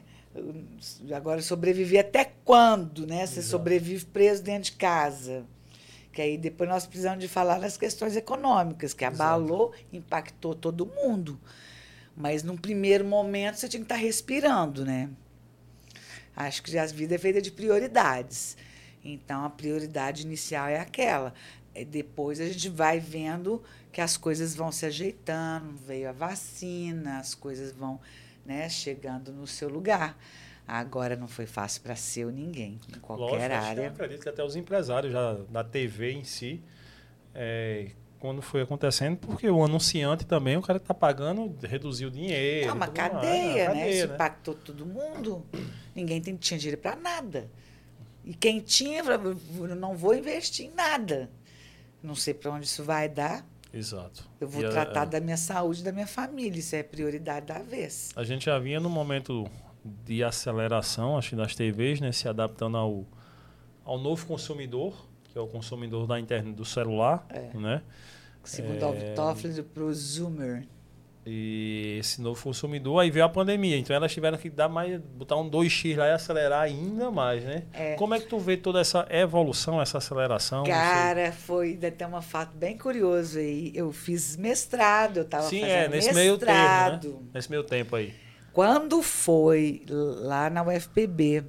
[1.13, 3.25] Agora, sobreviver até quando, né?
[3.25, 3.49] Você Exato.
[3.49, 5.45] sobrevive preso dentro de casa.
[6.19, 9.95] Que aí depois nós precisamos de falar das questões econômicas, que abalou, Exato.
[9.95, 11.39] impactou todo mundo.
[12.13, 15.09] Mas num primeiro momento você tinha que estar respirando, né?
[16.35, 18.57] Acho que a vida é feita de prioridades.
[19.01, 21.33] Então a prioridade inicial é aquela.
[21.87, 27.33] Depois a gente vai vendo que as coisas vão se ajeitando, veio a vacina, as
[27.33, 27.97] coisas vão
[28.45, 30.17] né, chegando no seu lugar.
[30.71, 33.81] Agora não foi fácil para seu ninguém, em qualquer Lógico, área.
[33.81, 36.61] Eu acredito que até os empresários já da TV em si,
[37.33, 37.89] é,
[38.19, 42.69] quando foi acontecendo, porque o anunciante também, o cara está pagando, reduziu o dinheiro.
[42.69, 43.65] É uma cadeia, né?
[43.65, 44.13] Cadeia, Isso né?
[44.13, 45.43] impactou todo mundo.
[45.95, 47.49] Ninguém tem, tinha dinheiro para nada.
[48.23, 51.31] E quem tinha, eu não vou investir em nada.
[52.03, 53.43] Não sei para onde isso vai dar.
[53.73, 54.29] Exato.
[54.39, 56.59] Eu vou e tratar a, da minha saúde, da minha família.
[56.59, 58.11] Isso é prioridade da vez.
[58.15, 59.49] A gente já vinha no momento
[60.05, 63.05] de aceleração, acho das TVs, né, se adaptando ao,
[63.83, 67.55] ao novo consumidor, que é o consumidor da internet do celular, é.
[67.57, 67.81] né?
[68.43, 69.13] Segundo é,
[69.61, 70.65] para o Zoomer
[71.25, 73.77] e esse novo consumidor, aí veio a pandemia.
[73.77, 77.63] Então elas tiveram que dar mais, botar um 2x lá e acelerar ainda mais, né?
[77.73, 77.93] É.
[77.95, 80.63] Como é que tu vê toda essa evolução, essa aceleração?
[80.63, 83.71] Cara, foi até um fato bem curioso aí.
[83.75, 86.15] Eu fiz mestrado, eu estava fazendo é, nesse mestrado.
[86.15, 87.29] meio tempo, né?
[87.33, 88.13] Nesse meio tempo aí.
[88.59, 91.45] Quando foi lá na UFPB,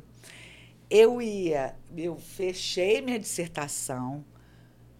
[0.89, 4.25] eu ia, eu fechei minha dissertação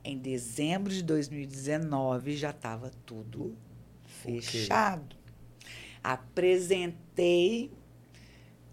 [0.03, 3.57] em dezembro de 2019, já estava tudo
[4.25, 5.15] fechado.
[6.03, 7.71] Apresentei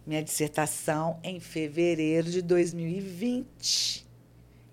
[0.04, 4.04] minha dissertação em fevereiro de 2020.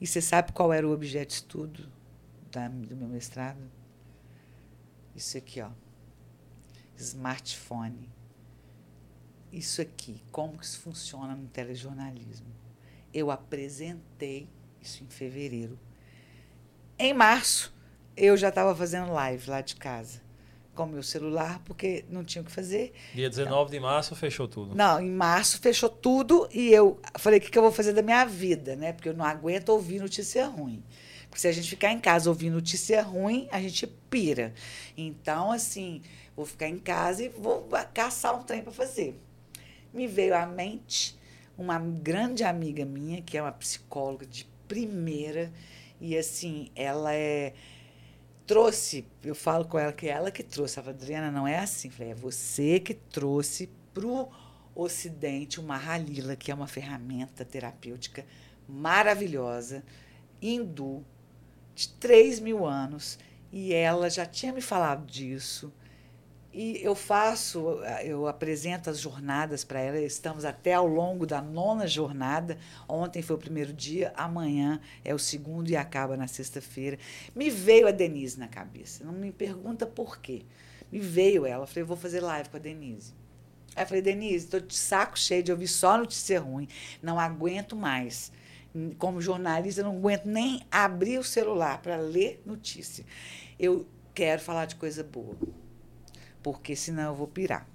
[0.01, 1.93] E você sabe qual era o objeto de estudo
[2.51, 3.61] da, do meu mestrado?
[5.15, 5.69] Isso aqui, ó.
[6.97, 8.24] Smartphone.
[9.55, 12.49] Isso aqui, como que isso funciona no telejornalismo.
[13.13, 14.49] Eu apresentei
[14.83, 15.79] isso em fevereiro.
[16.99, 17.73] Em março,
[18.17, 20.25] eu já estava fazendo live lá de casa
[20.75, 22.93] com meu celular, porque não tinha o que fazer.
[23.15, 24.75] Dia 19 então, de março fechou tudo.
[24.75, 28.03] Não, em março fechou tudo e eu falei, o que, que eu vou fazer da
[28.03, 28.93] minha vida, né?
[28.93, 30.83] Porque eu não aguento ouvir notícia ruim.
[31.29, 34.53] Porque se a gente ficar em casa ouvindo notícia ruim, a gente pira.
[34.97, 36.03] Então, assim,
[36.37, 39.17] vou ficar em casa e vou caçar um trem para fazer.
[39.95, 41.19] Me veio à mente
[41.57, 45.51] uma grande amiga minha, que é uma psicóloga de primeira,
[46.01, 47.55] e assim, ela é
[48.47, 50.79] trouxe, eu falo com ela que é ela que trouxe.
[50.79, 51.91] Ela falou, Adriana, não é assim.
[51.91, 54.29] Falei, é você que trouxe pro
[54.75, 58.27] Ocidente, uma Halila, que é uma ferramenta terapêutica
[58.69, 59.85] maravilhosa,
[60.43, 61.05] hindu,
[61.75, 63.19] de 3 mil anos,
[63.53, 65.73] e ela já tinha me falado disso.
[66.57, 71.85] E eu faço, eu apresento as jornadas para ela, estamos até ao longo da nona
[71.85, 72.57] jornada.
[72.89, 76.97] Ontem foi o primeiro dia, amanhã é o segundo e acaba na sexta-feira.
[77.35, 80.43] Me veio a Denise na cabeça, não me pergunta por quê.
[80.93, 83.13] Me veio ela, eu falei, vou fazer live com a Denise.
[83.75, 86.69] Aí eu falei, Denise, estou de saco cheio de ouvir só notícia ruim,
[87.03, 88.31] não aguento mais.
[88.97, 93.05] Como jornalista, não aguento nem abrir o celular para ler notícia.
[93.59, 95.37] Eu quero falar de coisa boa
[96.45, 97.67] porque senão eu vou pirar.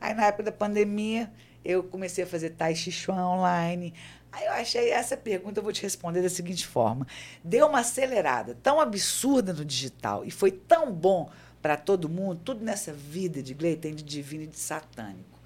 [0.00, 1.30] Aí, na época da pandemia,
[1.64, 3.92] eu comecei a fazer Tai Chi Chuan online.
[4.32, 7.06] Aí eu achei essa pergunta, eu vou te responder da seguinte forma:
[7.44, 12.64] deu uma acelerada tão absurda no digital e foi tão bom para todo mundo, tudo
[12.64, 15.36] nessa vida de Glei tem de divino e de satânico.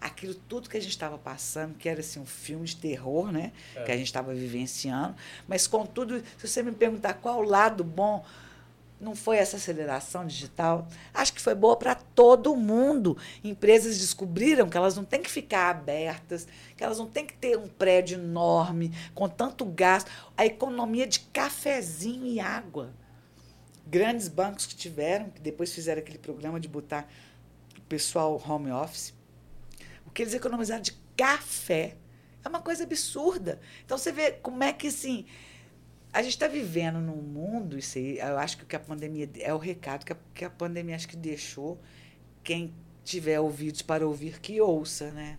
[0.00, 3.52] Aquilo tudo que a gente estava passando, que era assim, um filme de terror, né?
[3.74, 3.82] É.
[3.82, 5.16] Que a gente estava vivenciando.
[5.48, 8.24] Mas, contudo, se você me perguntar qual o lado bom,
[9.00, 10.88] não foi essa aceleração digital?
[11.12, 13.16] Acho que foi boa para todo mundo.
[13.44, 17.58] Empresas descobriram que elas não têm que ficar abertas, que elas não têm que ter
[17.58, 20.10] um prédio enorme, com tanto gasto.
[20.36, 22.92] A economia de cafezinho e água.
[23.86, 27.08] Grandes bancos que tiveram, que depois fizeram aquele programa de botar
[27.76, 29.14] o pessoal home office.
[30.06, 31.96] O que eles economizaram de café
[32.42, 33.60] é uma coisa absurda.
[33.84, 35.26] Então você vê como é que assim
[36.16, 39.58] a gente está vivendo num mundo, isso aí, eu acho que a pandemia é o
[39.58, 41.78] recado que a, que a pandemia acho que deixou
[42.42, 42.72] quem
[43.04, 45.38] tiver ouvidos para ouvir que ouça, né?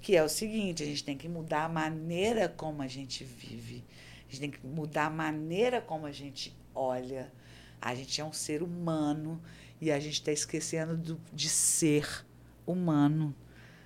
[0.00, 3.82] Que é o seguinte, a gente tem que mudar a maneira como a gente vive.
[4.28, 7.32] A gente tem que mudar a maneira como a gente olha.
[7.80, 9.42] A gente é um ser humano
[9.80, 12.24] e a gente está esquecendo do, de ser
[12.64, 13.34] humano.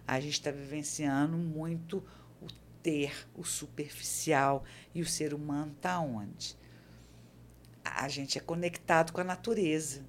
[0.07, 2.05] A gente está vivenciando muito
[2.87, 4.62] ter, o superficial.
[4.95, 6.57] E o ser humano está onde?
[7.84, 10.07] A gente é conectado com a natureza.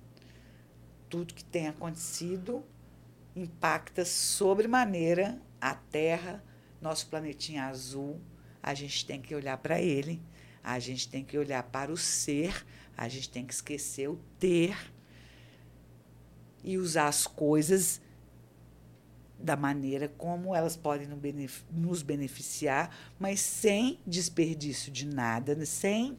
[1.09, 2.63] Tudo que tem acontecido
[3.35, 6.43] impacta sobremaneira a Terra,
[6.79, 8.21] nosso planetinha azul.
[8.61, 10.21] A gente tem que olhar para ele,
[10.63, 12.63] a gente tem que olhar para o ser,
[12.95, 14.93] a gente tem que esquecer o ter
[16.63, 18.01] e usar as coisas
[19.39, 21.07] da maneira como elas podem
[21.71, 25.65] nos beneficiar, mas sem desperdício de nada, né?
[25.65, 26.17] sem.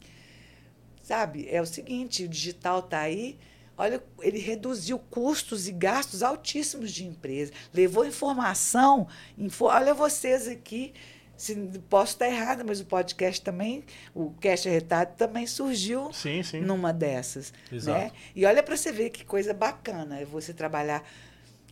[1.02, 1.48] Sabe?
[1.48, 3.38] É o seguinte: o digital está aí.
[3.76, 9.06] Olha, ele reduziu custos e gastos altíssimos de empresa, levou informação.
[9.36, 10.92] Info, olha vocês aqui,
[11.36, 11.54] se
[11.88, 16.60] posso estar errada, mas o podcast também, o Cast Retado também surgiu sim, sim.
[16.60, 17.52] numa dessas.
[17.70, 17.76] Né?
[17.76, 17.98] Exato.
[18.00, 18.12] Né?
[18.34, 21.08] E olha para você ver que coisa bacana é você trabalhar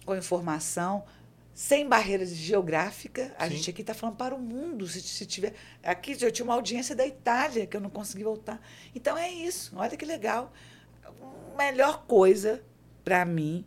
[0.04, 1.02] com informação
[1.56, 3.32] sem barreiras geográficas.
[3.38, 3.56] A Sim.
[3.56, 4.86] gente aqui está falando para o mundo.
[4.86, 5.54] Se, se tiver.
[5.82, 8.60] Aqui eu tinha uma audiência da Itália que eu não consegui voltar.
[8.94, 9.72] Então é isso.
[9.74, 10.52] Olha que legal.
[11.02, 12.62] A melhor coisa
[13.02, 13.64] para mim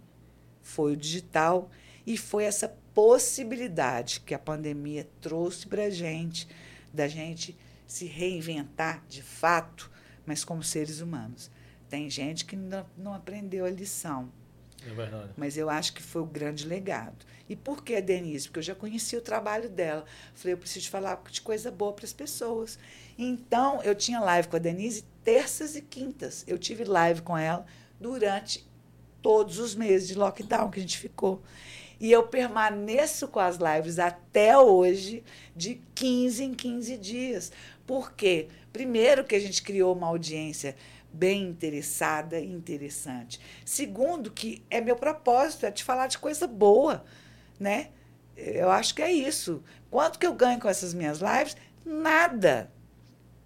[0.61, 1.71] foi o digital
[2.05, 6.47] e foi essa possibilidade que a pandemia trouxe para a gente,
[6.93, 9.89] da gente se reinventar de fato,
[10.27, 11.49] mas como seres humanos.
[11.89, 14.31] Tem gente que não, não aprendeu a lição.
[14.85, 15.29] É verdade.
[15.35, 17.25] Mas eu acho que foi o grande legado.
[17.47, 18.47] E por que a Denise?
[18.47, 20.05] Porque eu já conhecia o trabalho dela.
[20.33, 22.77] Falei, eu preciso falar de coisa boa para as pessoas.
[23.17, 26.43] Então, eu tinha live com a Denise terças e quintas.
[26.47, 27.65] Eu tive live com ela
[27.99, 28.67] durante
[29.21, 31.41] todos os meses de lockdown que a gente ficou.
[31.99, 35.21] E eu permaneço com as lives até hoje,
[35.53, 37.51] de 15 em 15 dias.
[37.85, 38.47] Por quê?
[38.71, 40.75] Primeiro, que a gente criou uma audiência
[41.11, 43.39] bem interessada e interessante.
[43.65, 47.03] Segundo, que é meu propósito, é te falar de coisa boa
[47.59, 47.89] né?
[48.37, 49.61] Eu acho que é isso.
[49.91, 51.57] Quanto que eu ganho com essas minhas lives?
[51.85, 52.71] Nada.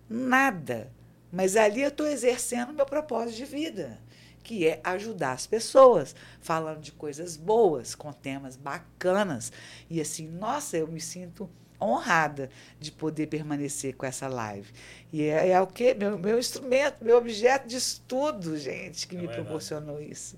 [0.08, 0.92] Nada.
[1.32, 4.00] Mas ali eu estou exercendo meu propósito de vida,
[4.44, 9.52] que é ajudar as pessoas, falando de coisas boas, com temas bacanas.
[9.90, 11.50] E assim, nossa, eu me sinto
[11.82, 12.50] honrada
[12.80, 14.72] de poder permanecer com essa live.
[15.12, 19.20] E é, é o que meu, meu instrumento, meu objeto de estudo, gente, que é
[19.20, 19.44] me verdade.
[19.44, 20.38] proporcionou isso.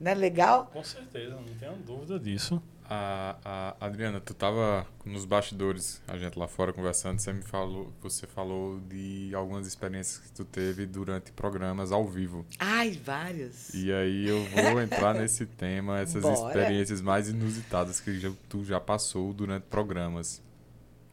[0.00, 0.66] Não é legal?
[0.66, 2.62] Com certeza, não tenho dúvida disso.
[2.86, 3.36] A,
[3.80, 8.26] a, Adriana, tu estava nos bastidores, a gente lá fora conversando, você me falou, você
[8.26, 12.44] falou de algumas experiências que tu teve durante programas ao vivo.
[12.58, 13.72] Ai, várias.
[13.72, 16.46] E aí eu vou entrar nesse tema, essas Bora.
[16.46, 20.42] experiências mais inusitadas que já, tu já passou durante programas.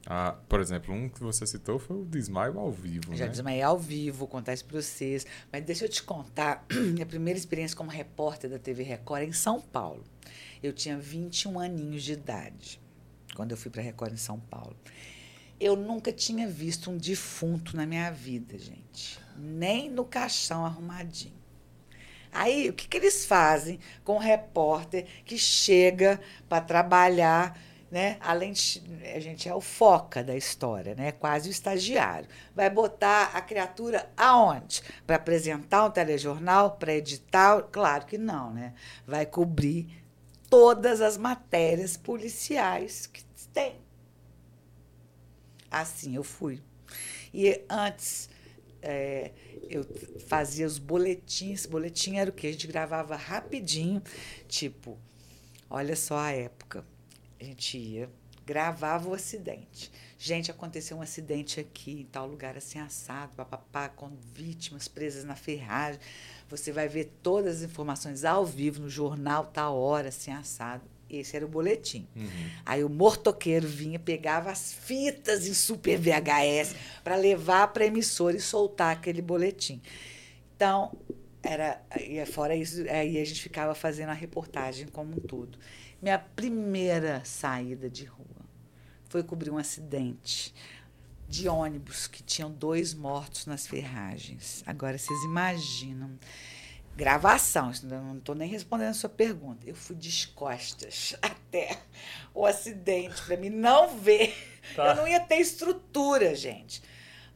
[0.06, 3.16] Ah, por exemplo, um que você citou foi o desmaio ao vivo.
[3.16, 3.32] Já né?
[3.32, 5.26] desmaiei ao vivo, contar isso para vocês.
[5.52, 9.34] Mas deixa eu te contar, minha primeira experiência como repórter da TV Record é em
[9.34, 10.04] São Paulo.
[10.62, 12.80] Eu tinha 21 aninhos de idade.
[13.36, 14.76] quando eu fui para a Record em São Paulo.
[15.60, 19.20] Eu nunca tinha visto um defunto na minha vida, gente.
[19.38, 21.40] Nem no caixão arrumadinho.
[22.34, 27.60] Aí, o que, que eles fazem com o repórter que chega para trabalhar
[27.92, 28.16] né?
[28.22, 28.82] Além de
[29.14, 31.12] a gente é o foca da história, né?
[31.12, 32.30] Quase o estagiário.
[32.56, 34.82] Vai botar a criatura aonde?
[35.06, 37.62] Para apresentar um telejornal, para editar?
[37.64, 38.74] Claro que não, né?
[39.06, 40.02] Vai cobrir
[40.50, 43.76] todas as matérias policiais que tem.
[45.70, 46.64] Assim eu fui.
[47.34, 48.30] E antes
[48.82, 49.32] é,
[49.70, 49.86] eu
[50.28, 51.66] fazia os boletins.
[51.66, 52.48] Boletim era o que?
[52.48, 54.02] A gente gravava rapidinho,
[54.48, 54.98] tipo,
[55.70, 56.86] olha só a época
[57.42, 58.10] a gente ia,
[58.46, 59.92] gravava o acidente.
[60.18, 65.36] Gente, aconteceu um acidente aqui, em tal lugar assim assado, papapá, com vítimas presas na
[65.36, 66.00] ferragem.
[66.48, 70.84] Você vai ver todas as informações ao vivo no jornal, tal hora, assim assado.
[71.10, 72.08] Esse era o boletim.
[72.16, 72.50] Uhum.
[72.66, 78.38] Aí o mortoqueiro vinha, pegava as fitas em super VHS para levar para a emissora
[78.38, 79.82] e soltar aquele boletim.
[80.56, 80.96] Então,
[81.44, 85.58] era, e fora isso, aí a gente ficava fazendo a reportagem como um todo.
[86.02, 88.26] Minha primeira saída de rua
[89.08, 90.52] foi cobrir um acidente
[91.30, 94.64] de ônibus que tinham dois mortos nas ferragens.
[94.66, 96.18] Agora vocês imaginam.
[96.96, 99.66] Gravação, não estou nem respondendo a sua pergunta.
[99.66, 101.78] Eu fui de costas até
[102.34, 104.36] o acidente para mim não ver.
[104.76, 104.88] Tá.
[104.88, 106.82] Eu não ia ter estrutura, gente.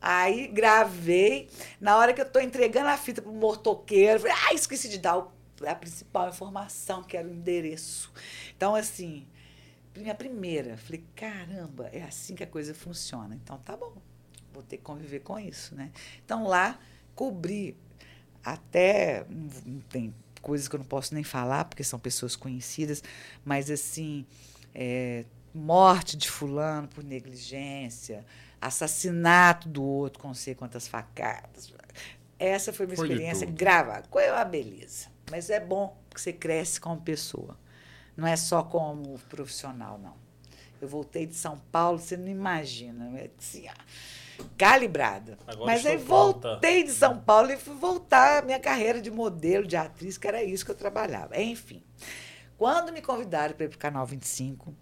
[0.02, 1.50] Aí gravei.
[1.80, 5.18] Na hora que eu estou entregando a fita pro mortoqueiro, falei, ah, esqueci de dar
[5.18, 5.32] o
[5.66, 8.12] a principal informação, que era o endereço.
[8.56, 9.28] Então, assim,
[9.96, 13.36] minha primeira, falei, caramba, é assim que a coisa funciona.
[13.36, 13.94] Então, tá bom,
[14.54, 15.92] vou ter que conviver com isso, né?
[16.24, 16.80] Então, lá,
[17.14, 17.78] cobri
[18.44, 19.26] até,
[19.66, 23.04] não tem coisas que eu não posso nem falar, porque são pessoas conhecidas,
[23.44, 24.26] mas, assim,
[24.74, 28.26] é, morte de fulano por negligência,
[28.60, 31.74] assassinato do outro com não sei quantas facadas.
[32.38, 34.04] Essa foi uma foi experiência grava.
[34.10, 35.15] Qual é a beleza?
[35.30, 37.58] Mas é bom que você cresce como pessoa.
[38.16, 40.16] Não é só como profissional, não.
[40.82, 43.12] Eu voltei de São Paulo, você não imagina.
[43.38, 43.68] Assim,
[44.58, 45.38] calibrada.
[45.48, 46.84] Agora Mas aí voltei volta.
[46.84, 50.44] de São Paulo e fui voltar à minha carreira de modelo, de atriz, que era
[50.44, 51.40] isso que eu trabalhava.
[51.40, 51.84] Enfim,
[52.58, 54.74] quando me convidaram para ir para o Canal 25,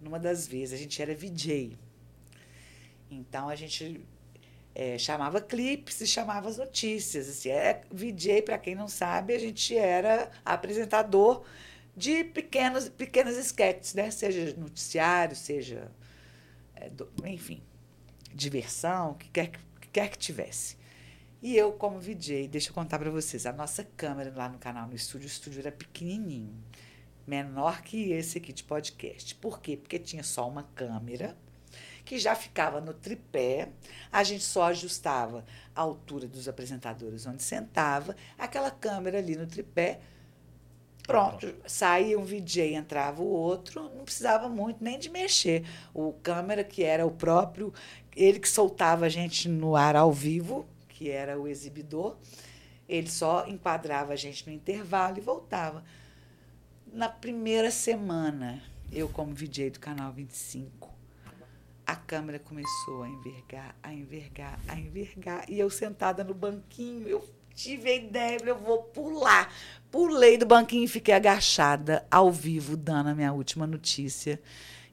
[0.00, 1.78] numa das vezes, a gente era VJ.
[3.10, 4.04] Então, a gente
[4.74, 7.28] é, chamava clipes e chamava as notícias.
[7.28, 11.44] Assim, é, VJ, para quem não sabe, a gente era apresentador
[11.96, 14.10] de pequenos, pequenas esquetes, né?
[14.10, 15.90] seja noticiário, seja,
[16.74, 17.62] é, do, enfim,
[18.34, 20.76] diversão, o que quer, que quer que tivesse.
[21.40, 24.88] E eu, como VJ, deixa eu contar para vocês, a nossa câmera lá no canal,
[24.88, 26.56] no estúdio, o estúdio era pequenininho,
[27.26, 29.34] menor que esse aqui de podcast.
[29.36, 29.76] Por quê?
[29.76, 31.36] Porque tinha só uma câmera,
[32.04, 33.70] que já ficava no tripé,
[34.12, 35.44] a gente só ajustava
[35.74, 40.00] a altura dos apresentadores onde sentava, aquela câmera ali no tripé,
[41.06, 45.64] pronto, saía um VJ, entrava o outro, não precisava muito nem de mexer.
[45.92, 47.72] O câmera, que era o próprio,
[48.14, 52.16] ele que soltava a gente no ar ao vivo, que era o exibidor,
[52.88, 55.82] ele só enquadrava a gente no intervalo e voltava.
[56.92, 60.93] Na primeira semana, eu como VJ do Canal 25,
[61.86, 65.44] a câmera começou a envergar, a envergar, a envergar.
[65.48, 69.52] E eu sentada no banquinho, eu tive a ideia, eu vou pular.
[69.90, 74.40] Pulei do banquinho e fiquei agachada, ao vivo, dando a minha última notícia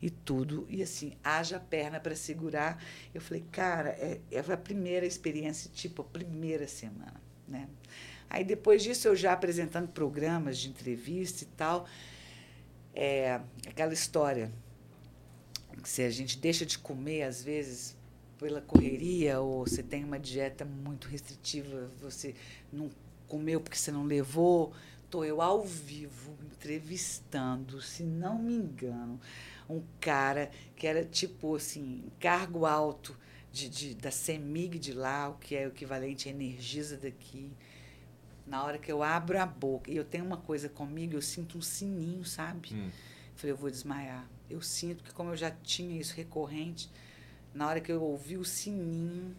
[0.01, 0.65] e tudo.
[0.69, 2.83] E assim, haja perna para segurar.
[3.13, 7.21] Eu falei, cara, é, é a primeira experiência, tipo, a primeira semana.
[7.47, 7.67] Né?
[8.29, 11.85] Aí depois disso, eu já apresentando programas de entrevista e tal,
[12.93, 14.51] é, aquela história
[15.83, 17.95] se a gente deixa de comer, às vezes,
[18.37, 22.35] pela correria, ou você tem uma dieta muito restritiva, você
[22.71, 22.89] não
[23.27, 24.73] comeu porque você não levou.
[25.05, 29.19] Estou eu ao vivo entrevistando, se não me engano,
[29.69, 33.17] um cara que era tipo assim, cargo alto
[33.51, 37.51] de, de, da CEMIG de lá, o que é o equivalente à Energisa daqui.
[38.47, 41.57] Na hora que eu abro a boca, e eu tenho uma coisa comigo, eu sinto
[41.57, 42.73] um sininho, sabe?
[42.73, 42.89] Hum.
[43.35, 46.89] Falei, eu vou desmaiar eu sinto que, como eu já tinha isso recorrente,
[47.53, 49.35] na hora que eu ouvi o sininho.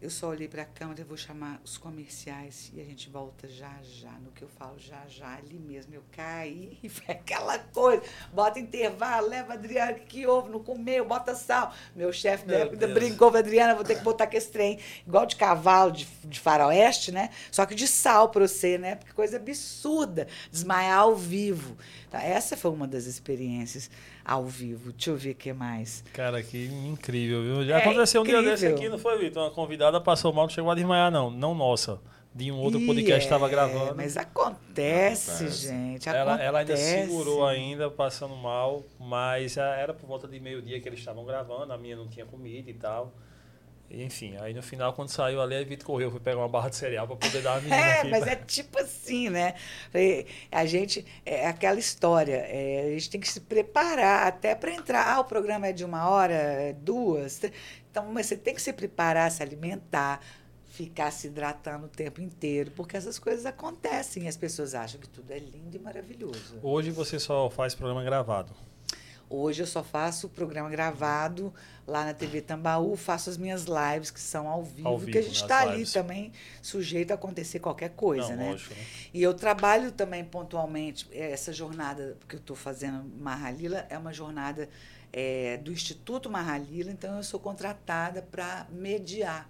[0.00, 3.70] Eu só olhei para a câmera, vou chamar os comerciais e a gente volta já
[3.82, 4.10] já.
[4.12, 8.02] No que eu falo já já, ali mesmo eu caí e foi aquela coisa.
[8.32, 10.50] Bota intervalo, leva a Adriana, que, que houve?
[10.50, 11.74] Não comeu, bota sal.
[11.94, 12.46] Meu chefe
[12.94, 16.40] brincou com a Adriana, vou ter que botar aquele trem, igual de cavalo de, de
[16.40, 17.28] faroeste, né?
[17.52, 18.94] Só que de sal para você, né?
[18.94, 21.76] Porque coisa absurda, desmaiar ao vivo.
[22.08, 23.90] Então, essa foi uma das experiências
[24.30, 24.92] ao vivo.
[24.92, 26.04] Deixa eu ver o que mais.
[26.12, 27.66] Cara, que incrível, viu?
[27.66, 28.40] Já é aconteceu incrível.
[28.40, 29.42] um dia desse aqui, não foi, Vitor?
[29.42, 31.32] Uma convidada passou mal, não chegou a desmaiar, não.
[31.32, 32.00] Não nossa.
[32.32, 33.96] De um outro podcast estava é, gravando.
[33.96, 35.66] Mas acontece, acontece.
[35.66, 36.08] gente.
[36.08, 36.46] Ela, acontece.
[36.46, 41.24] ela ainda segurou ainda, passando mal, mas era por volta de meio-dia que eles estavam
[41.24, 43.12] gravando, a minha não tinha comida e tal.
[43.90, 46.76] Enfim, aí no final, quando saiu ali, a Vitor correu, foi pegar uma barra de
[46.76, 48.32] cereal para poder dar a menina É, aqui, mas pra...
[48.32, 49.54] é tipo assim, né?
[50.52, 55.08] A gente, é aquela história, é, a gente tem que se preparar até para entrar.
[55.08, 57.42] Ah, o programa é de uma hora, é duas.
[57.90, 60.20] Então, mas você tem que se preparar, se alimentar,
[60.68, 65.08] ficar se hidratando o tempo inteiro, porque essas coisas acontecem e as pessoas acham que
[65.08, 66.60] tudo é lindo e maravilhoso.
[66.62, 68.54] Hoje você só faz programa gravado.
[69.32, 71.54] Hoje eu só faço o programa gravado
[71.86, 75.18] lá na TV Tambaú, faço as minhas lives que são ao vivo, ao vivo que
[75.18, 78.50] a gente está ali também sujeito a acontecer qualquer coisa, Não, né?
[78.50, 78.84] Lógico, né?
[79.14, 84.68] E eu trabalho também pontualmente essa jornada que eu estou fazendo Marralila é uma jornada
[85.12, 89.48] é, do Instituto Marralila, então eu sou contratada para mediar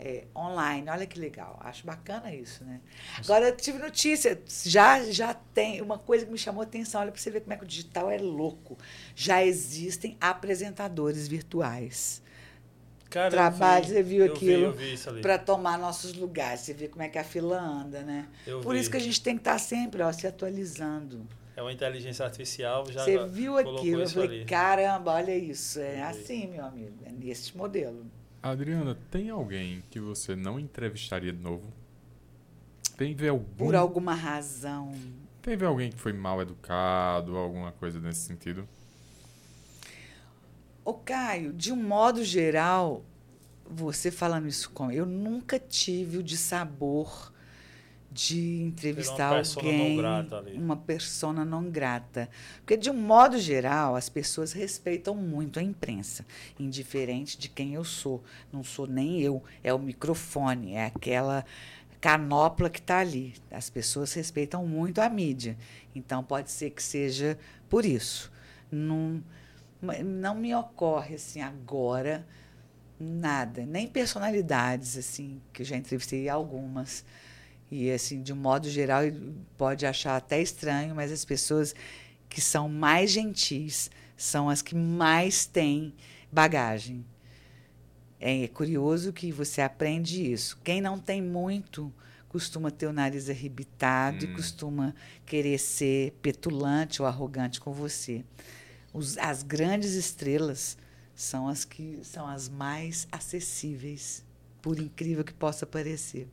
[0.00, 0.88] é, online.
[0.88, 2.80] Olha que legal, acho bacana isso, né?
[3.18, 7.12] Agora, eu tive notícia, já, já tem uma coisa que me chamou a atenção, olha
[7.12, 8.78] para você ver como é que o digital é louco.
[9.14, 12.22] Já existem apresentadores virtuais.
[13.10, 14.76] Cara, Trabalho, vi, você viu aquilo
[15.20, 16.60] para tomar nossos lugares.
[16.60, 18.28] Você vê como é que a fila anda, né?
[18.46, 18.80] Eu Por vi.
[18.80, 21.26] isso que a gente tem que estar tá sempre ó, se atualizando.
[21.56, 23.04] É uma inteligência artificial já.
[23.04, 24.02] Você viu aquilo?
[24.02, 24.44] Eu falei, ali.
[24.44, 25.80] caramba, olha isso.
[25.80, 28.06] É assim, meu amigo, é nesse modelo.
[28.42, 31.70] Adriana, tem alguém que você não entrevistaria de novo?
[32.96, 33.66] Teve algum...
[33.66, 34.92] Por alguma razão.
[35.42, 38.66] Teve alguém que foi mal educado, alguma coisa nesse sentido?
[40.84, 43.04] Ô, Caio, de um modo geral,
[43.66, 47.32] você falando isso com eu nunca tive o de sabor
[48.10, 50.00] de entrevistar uma alguém,
[50.56, 52.28] uma persona não grata.
[52.56, 56.26] Porque, de um modo geral, as pessoas respeitam muito a imprensa,
[56.58, 58.22] indiferente de quem eu sou.
[58.52, 61.44] Não sou nem eu, é o microfone, é aquela
[62.00, 63.34] canopla que está ali.
[63.50, 65.56] As pessoas respeitam muito a mídia.
[65.94, 67.38] Então, pode ser que seja
[67.68, 68.32] por isso.
[68.72, 69.22] Não,
[70.04, 72.26] não me ocorre assim agora
[72.98, 77.02] nada, nem personalidades assim, que eu já entrevistei algumas
[77.70, 79.02] e, assim, de um modo geral,
[79.56, 81.74] pode achar até estranho, mas as pessoas
[82.28, 85.94] que são mais gentis são as que mais têm
[86.32, 87.04] bagagem.
[88.18, 90.58] É curioso que você aprende isso.
[90.62, 91.92] Quem não tem muito
[92.28, 94.30] costuma ter o nariz arrebitado hum.
[94.30, 94.94] e costuma
[95.24, 98.24] querer ser petulante ou arrogante com você.
[98.92, 100.76] Os, as grandes estrelas
[101.14, 104.24] são as que são as mais acessíveis,
[104.60, 106.28] por incrível que possa parecer.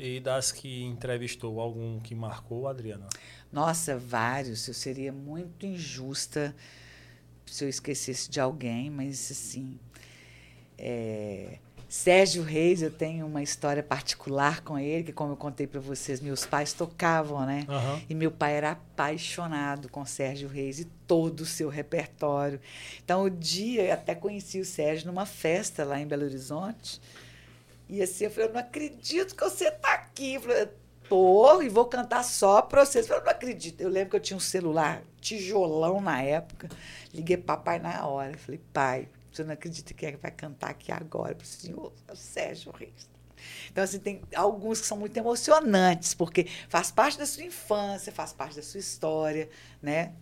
[0.00, 3.06] E das que entrevistou, algum que marcou, Adriana?
[3.52, 4.66] Nossa, vários.
[4.66, 6.54] Eu seria muito injusta
[7.44, 9.78] se eu esquecesse de alguém, mas assim.
[10.78, 15.80] É, Sérgio Reis, eu tenho uma história particular com ele, que como eu contei para
[15.80, 17.66] vocês, meus pais tocavam, né?
[17.68, 18.02] Uhum.
[18.08, 22.60] E meu pai era apaixonado com Sérgio Reis e todo o seu repertório.
[23.04, 27.00] Então, o dia, eu até conheci o Sérgio numa festa lá em Belo Horizonte.
[27.90, 30.34] E assim, eu falei, eu não acredito que você está aqui.
[30.34, 30.68] Eu falei,
[31.08, 33.04] tô e vou cantar só para vocês.
[33.04, 33.80] Eu falei, eu não acredito.
[33.80, 36.68] Eu lembro que eu tinha um celular tijolão na época.
[37.12, 38.30] Liguei papai na hora.
[38.30, 41.92] Eu falei, pai, você não acredita que é vai cantar aqui agora para o senhor?
[42.08, 43.10] O Sérgio Reis.
[43.72, 48.32] Então, assim, tem alguns que são muito emocionantes, porque faz parte da sua infância, faz
[48.32, 49.48] parte da sua história,
[49.82, 50.12] né?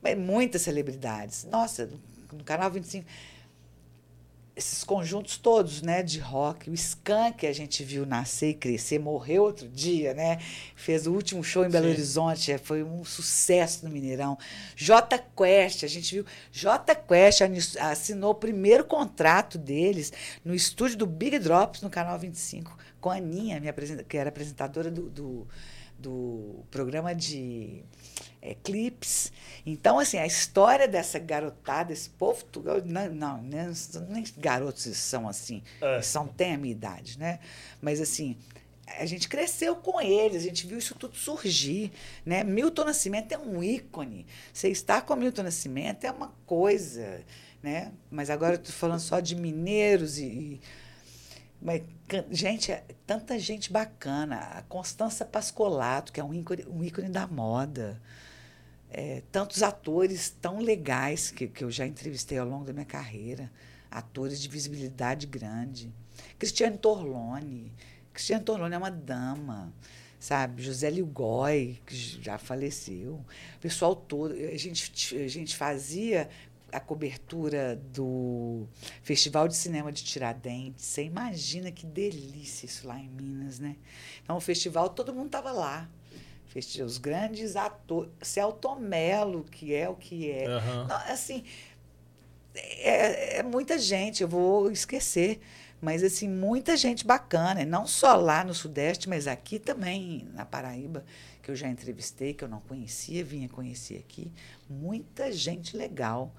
[0.00, 1.44] Mas muitas celebridades.
[1.44, 1.90] Nossa,
[2.32, 3.04] no Canal 25
[4.58, 8.98] esses conjuntos todos, né, de rock, o Skank que a gente viu nascer e crescer,
[8.98, 10.38] morreu outro dia, né?
[10.74, 11.92] Fez o último show em Belo Sim.
[11.92, 14.36] Horizonte, é, foi um sucesso no Mineirão.
[14.74, 17.42] J Quest, a gente viu, J Quest
[17.78, 20.12] assinou o primeiro contrato deles
[20.44, 23.72] no estúdio do Big Drops no canal 25 com a Aninha, minha
[24.08, 25.46] que era apresentadora do, do,
[25.98, 27.82] do programa de
[28.40, 29.32] é, clipes.
[29.66, 32.44] Então, assim, a história dessa garotada, esse povo,
[32.84, 33.66] não, não, nem,
[34.08, 36.00] nem garotos são assim, é.
[36.00, 37.40] são, têm a minha idade, né?
[37.80, 38.36] Mas, assim,
[38.98, 41.92] a gente cresceu com eles, a gente viu isso tudo surgir,
[42.24, 42.42] né?
[42.44, 44.26] Milton Nascimento é um ícone.
[44.52, 47.22] Você estar com Milton Nascimento é uma coisa,
[47.62, 47.92] né?
[48.10, 50.60] Mas agora eu estou falando só de mineiros e, e
[51.60, 51.82] Mas,
[52.30, 54.36] gente, é tanta gente bacana.
[54.36, 58.00] A Constança Pascolato, que é um ícone, um ícone da moda.
[58.90, 63.50] É, tantos atores tão legais que, que eu já entrevistei ao longo da minha carreira.
[63.90, 65.92] Atores de visibilidade grande.
[66.38, 67.72] Cristiane Torlone.
[68.12, 69.72] Cristiane Torlone é uma dama
[70.18, 70.62] sabe?
[70.62, 73.24] José Ligói, que já faleceu.
[73.56, 74.34] O pessoal todo.
[74.34, 76.28] A gente, a gente fazia
[76.72, 78.66] a cobertura do
[79.02, 80.84] Festival de Cinema de Tiradentes.
[80.84, 83.76] Você imagina que delícia isso lá em Minas, né?
[84.22, 85.88] Então, o festival, todo mundo estava lá.
[86.84, 88.10] Os grandes atores.
[88.20, 90.48] Celto Melo, que é o que é.
[90.48, 90.86] Uhum.
[90.88, 91.44] Não, assim,
[92.54, 95.40] é, é muita gente, eu vou esquecer.
[95.80, 101.04] Mas, assim, muita gente bacana, não só lá no Sudeste, mas aqui também, na Paraíba,
[101.48, 104.30] que eu já entrevistei, que eu não conhecia, vinha conhecer aqui.
[104.68, 106.30] Muita gente legal.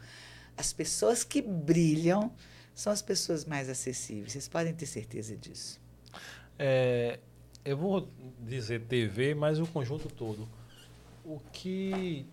[0.56, 2.32] As pessoas que brilham
[2.76, 4.34] são as pessoas mais acessíveis.
[4.34, 5.82] Vocês podem ter certeza disso.
[6.60, 7.20] É,
[7.66, 8.08] eu vou
[8.40, 10.48] dizer TV, mas o conjunto todo.
[11.26, 12.28] O que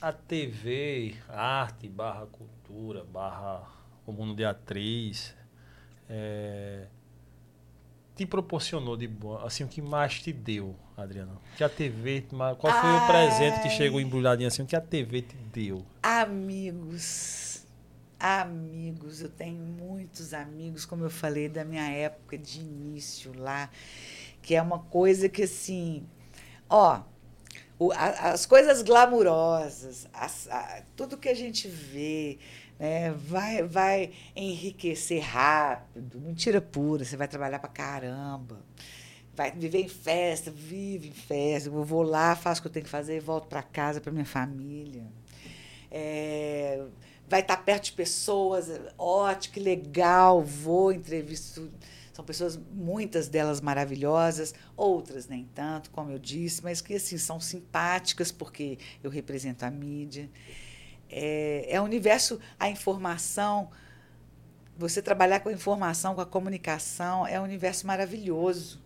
[0.00, 3.70] a TV, arte, barra cultura, barra
[4.04, 5.32] o mundo de atriz,
[6.10, 6.88] é,
[8.16, 11.40] te proporcionou de bom, assim, o que mais te deu, Adriano?
[11.56, 13.04] Que a TV, qual foi Ai.
[13.04, 15.84] o presente que chegou embrulhadinho assim, o que a TV te deu?
[16.02, 17.66] Amigos.
[18.18, 23.68] Amigos, eu tenho muitos amigos, como eu falei, da minha época de início lá,
[24.40, 26.06] que é uma coisa que assim,
[26.66, 27.02] ó,
[27.78, 32.38] o, a, as coisas glamurosas, as, a, tudo que a gente vê,
[32.78, 38.64] né, vai, vai enriquecer rápido, mentira pura, você vai trabalhar para caramba,
[39.36, 42.84] vai viver em festa, vive em festa, eu vou lá, faço o que eu tenho
[42.84, 45.04] que fazer, volto para casa, para minha família.
[45.90, 46.82] É,
[47.28, 48.68] vai estar tá perto de pessoas,
[48.98, 51.70] ótimo, que legal, vou, entrevisto.
[52.12, 57.38] São pessoas, muitas delas maravilhosas, outras nem tanto, como eu disse, mas que assim são
[57.38, 60.30] simpáticas porque eu represento a mídia
[61.10, 63.70] é, é um universo, a informação,
[64.76, 68.80] você trabalhar com a informação, com a comunicação, é um universo maravilhoso.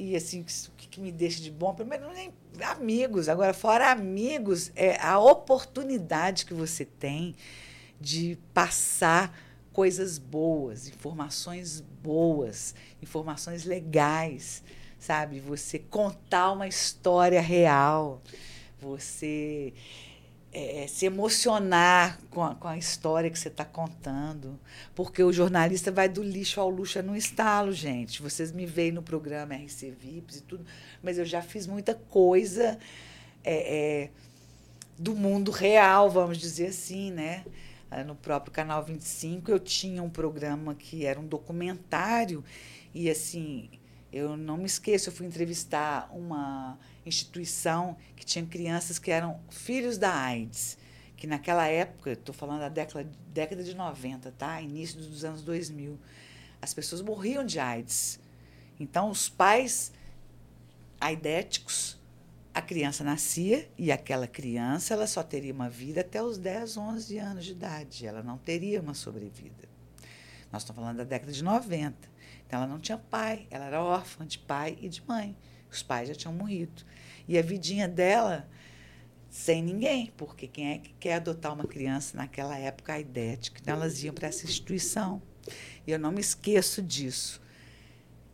[0.00, 1.74] E assim, o que, que me deixa de bom?
[1.74, 2.32] Primeiro, nem
[2.62, 3.28] amigos.
[3.28, 7.34] Agora, fora amigos, é a oportunidade que você tem
[8.00, 9.36] de passar
[9.72, 14.62] coisas boas, informações boas, informações legais,
[15.00, 15.40] sabe?
[15.40, 18.22] Você contar uma história real,
[18.80, 19.74] você
[20.58, 24.58] é, se emocionar com a, com a, história que você está contando.
[24.94, 28.20] Porque o jornalista vai do lixo ao luxo no estalo, gente.
[28.20, 30.66] Vocês me veem no programa RC VIPs e tudo,
[31.02, 32.78] mas eu já fiz muita coisa
[33.44, 34.10] é, é,
[34.98, 37.44] do mundo real, vamos dizer assim, né?
[37.90, 42.44] Ah, no próprio Canal 25 eu tinha um programa que era um documentário
[42.92, 43.70] e assim
[44.12, 46.78] eu não me esqueço, eu fui entrevistar uma
[47.08, 50.78] instituição que tinha crianças que eram filhos da AIDS,
[51.16, 54.60] que naquela época, estou falando da década, década de 90, tá?
[54.60, 55.98] início dos anos 2000,
[56.60, 58.20] as pessoas morriam de AIDS.
[58.78, 59.92] Então, os pais
[61.00, 61.98] aidéticos,
[62.54, 67.18] a criança nascia e aquela criança ela só teria uma vida até os 10, 11
[67.18, 68.06] anos de idade.
[68.06, 69.68] Ela não teria uma sobrevida.
[70.52, 71.96] Nós estamos falando da década de 90.
[72.46, 75.36] Então, ela não tinha pai, ela era órfã de pai e de mãe.
[75.70, 76.82] Os pais já tinham morrido.
[77.28, 78.48] E a vidinha dela
[79.28, 83.60] sem ninguém, porque quem é que quer adotar uma criança naquela época a idética?
[83.60, 85.20] Então elas iam para essa instituição.
[85.86, 87.40] E eu não me esqueço disso.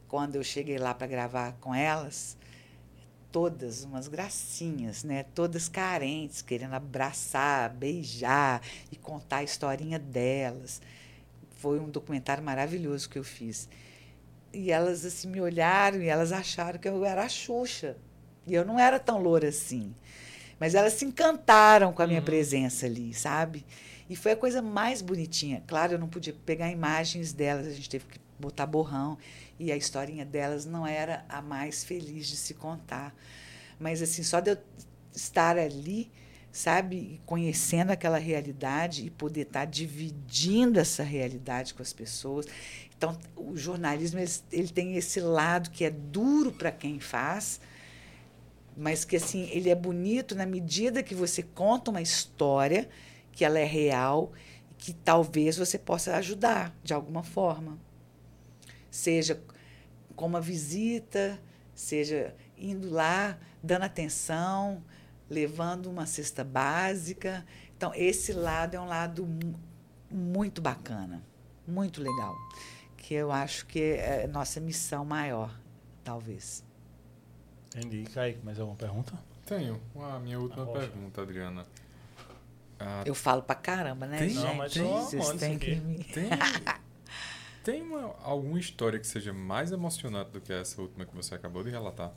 [0.09, 2.37] Quando eu cheguei lá para gravar com elas,
[3.33, 5.25] todas umas gracinhas, né?
[5.25, 10.81] Todas carentes, querendo abraçar, beijar e contar a historinha delas.
[11.57, 13.69] Foi um documentário maravilhoso que eu fiz.
[14.53, 17.97] E elas assim me olharam e elas acharam que eu era a Xuxa.
[18.47, 19.95] E eu não era tão loura assim.
[20.59, 22.25] Mas elas se encantaram com a minha uhum.
[22.25, 23.65] presença ali, sabe?
[24.09, 25.63] E foi a coisa mais bonitinha.
[25.67, 29.19] Claro, eu não podia pegar imagens delas, a gente teve que botar borrão.
[29.59, 33.15] E a historinha delas não era a mais feliz de se contar.
[33.79, 34.59] Mas, assim, só de eu
[35.15, 36.11] estar ali,
[36.53, 42.47] sabe, conhecendo aquela realidade e poder estar dividindo essa realidade com as pessoas.
[42.97, 47.61] Então, o jornalismo ele, ele tem esse lado que é duro para quem faz,
[48.77, 52.89] mas que assim ele é bonito na medida que você conta uma história
[53.33, 54.33] que ela é real
[54.71, 57.79] e que talvez você possa ajudar de alguma forma
[58.91, 59.41] seja
[60.17, 61.41] com uma visita
[61.75, 64.83] seja indo lá dando atenção
[65.29, 67.45] levando uma cesta básica
[67.77, 69.29] então esse lado é um lado
[70.11, 71.23] muito bacana
[71.67, 72.35] muito legal
[73.05, 75.55] que eu acho que é nossa missão maior,
[76.03, 76.65] talvez.
[77.75, 78.05] Entendi.
[78.05, 79.13] Kaique, mais alguma pergunta?
[79.45, 79.81] Tenho.
[79.97, 81.67] A minha última ah, pergunta, Adriana.
[82.79, 84.45] Ah, eu falo pra caramba, né, tem, gente?
[84.45, 85.99] Não, mas tem, vocês têm que me...
[86.05, 86.29] Tem,
[87.65, 91.65] tem uma, alguma história que seja mais emocionante do que essa última que você acabou
[91.65, 92.13] de relatar?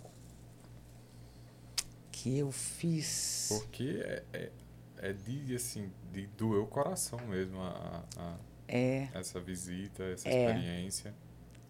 [2.11, 3.47] Que eu fiz...
[3.49, 4.51] Porque é, é,
[4.97, 8.35] é de, assim, de doer o coração mesmo a, a
[8.67, 11.15] é, essa visita, essa é, experiência.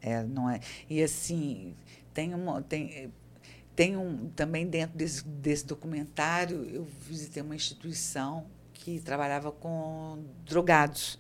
[0.01, 0.59] É, não é?
[0.89, 1.75] E assim,
[2.13, 2.61] tem uma...
[2.63, 3.13] Tem,
[3.77, 11.19] tem um, também dentro desse, desse documentário, eu visitei uma instituição que trabalhava com drogados.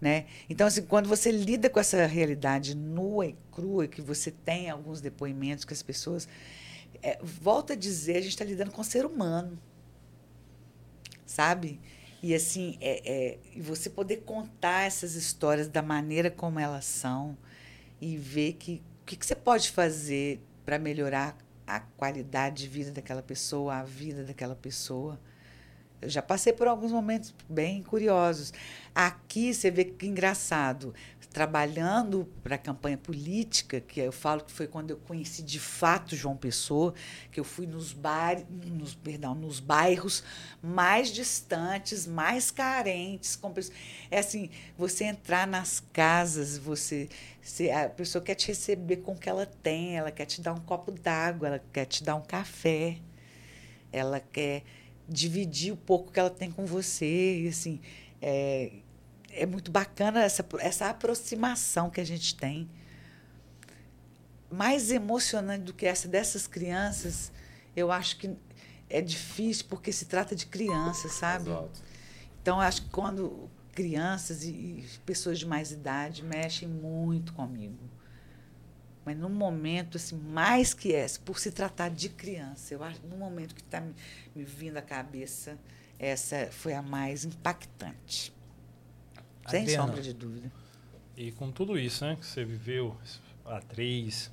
[0.00, 0.26] Né?
[0.48, 5.00] Então, assim, quando você lida com essa realidade nua e crua, que você tem alguns
[5.00, 6.28] depoimentos que as pessoas.
[7.02, 9.58] É, volta a dizer, a gente está lidando com o ser humano.
[11.26, 11.80] Sabe?
[12.22, 17.36] E assim, é, é, você poder contar essas histórias da maneira como elas são
[18.00, 21.36] e ver que o que, que você pode fazer para melhorar
[21.68, 25.20] a qualidade de vida daquela pessoa, a vida daquela pessoa.
[26.00, 28.52] Eu já passei por alguns momentos bem curiosos.
[28.94, 30.94] Aqui você vê que engraçado,
[31.30, 36.16] trabalhando para a campanha política, que eu falo que foi quando eu conheci de fato
[36.16, 36.94] João Pessoa,
[37.30, 40.22] que eu fui nos, bar, nos, perdão, nos bairros
[40.62, 43.36] mais distantes, mais carentes.
[43.36, 43.76] Com pessoas,
[44.10, 47.08] é assim, você entrar nas casas, você,
[47.74, 50.60] a pessoa quer te receber com o que ela tem, ela quer te dar um
[50.60, 52.98] copo d'água, ela quer te dar um café,
[53.92, 54.62] ela quer
[55.08, 57.40] dividir o pouco que ela tem com você.
[57.40, 57.80] E, assim,
[58.20, 58.72] é,
[59.30, 62.68] é muito bacana essa, essa aproximação que a gente tem.
[64.50, 67.30] Mais emocionante do que essa dessas crianças,
[67.76, 68.36] eu acho que
[68.88, 71.50] é difícil porque se trata de crianças, sabe?
[71.50, 71.82] Exato.
[72.40, 77.78] Então, acho que quando crianças e, e pessoas de mais idade mexem muito comigo.
[79.08, 83.16] Mas num momento assim, mais que esse, por se tratar de criança, eu acho, no
[83.16, 83.94] momento que está me,
[84.36, 85.58] me vindo à cabeça,
[85.98, 88.34] essa foi a mais impactante.
[89.48, 90.52] Sem sombra de dúvida.
[91.16, 92.94] E com tudo isso, né, que você viveu,
[93.46, 94.30] atriz,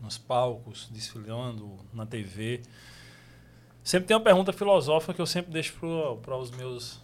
[0.00, 2.62] nos palcos, desfilando na TV,
[3.82, 5.74] sempre tem uma pergunta filosófica que eu sempre deixo
[6.22, 7.02] para os meus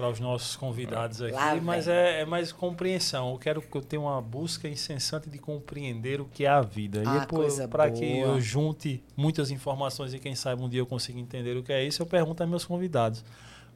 [0.00, 3.32] para os nossos convidados aqui, Lá mas é, é, mais compreensão.
[3.32, 7.02] Eu quero que eu tenha uma busca incessante de compreender o que é a vida.
[7.06, 11.20] Ah, e para que eu junte muitas informações e quem sabe um dia eu consiga
[11.20, 13.22] entender o que é isso, eu pergunto a meus convidados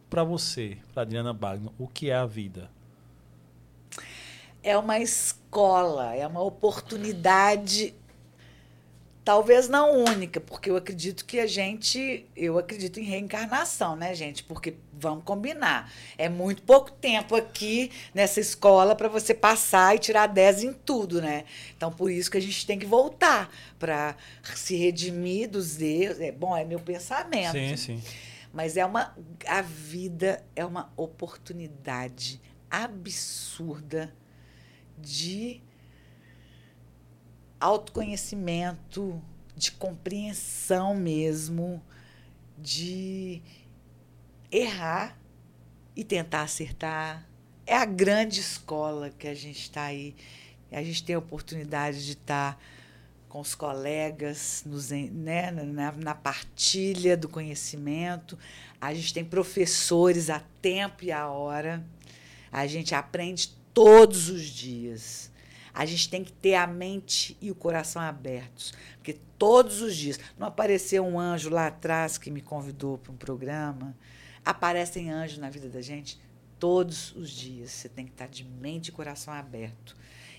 [0.09, 2.71] para você, para Adriana Bagno, o que é a vida?
[4.63, 7.95] É uma escola, é uma oportunidade,
[9.25, 14.45] talvez não única, porque eu acredito que a gente, eu acredito em reencarnação, né, gente?
[14.45, 20.27] Porque vamos combinar, é muito pouco tempo aqui nessa escola para você passar e tirar
[20.27, 21.45] 10 em tudo, né?
[21.75, 24.15] Então por isso que a gente tem que voltar para
[24.55, 26.21] se redimir dos erros.
[26.21, 27.53] É bom, é meu pensamento.
[27.53, 28.03] Sim, sim.
[28.53, 29.17] Mas é uma
[29.47, 34.15] a vida é uma oportunidade absurda
[34.99, 35.61] de
[37.61, 39.21] autoconhecimento,
[39.57, 41.83] de compreensão mesmo,
[42.59, 43.41] de
[44.51, 45.19] errar
[45.95, 47.27] e tentar acertar.
[47.67, 50.15] É a grande escola que a gente está aí.
[50.71, 52.55] A gente tem a oportunidade de estar.
[52.55, 52.59] Tá
[53.35, 58.39] com os colegas, nos, né, na, na partilha do conhecimento.
[58.81, 61.85] A gente tem professores a tempo e a hora.
[62.53, 65.33] A gente aprende todos os dias.
[65.75, 70.19] A gente tem que ter a mente e o coração abertos, porque todos os dias.
[70.39, 73.95] Não apareceu um anjo lá atrás que me convidou para um programa.
[74.45, 76.19] Aparecem anjos na vida da gente
[76.59, 77.71] todos os dias.
[77.71, 79.97] Você tem que estar de mente e coração aberto.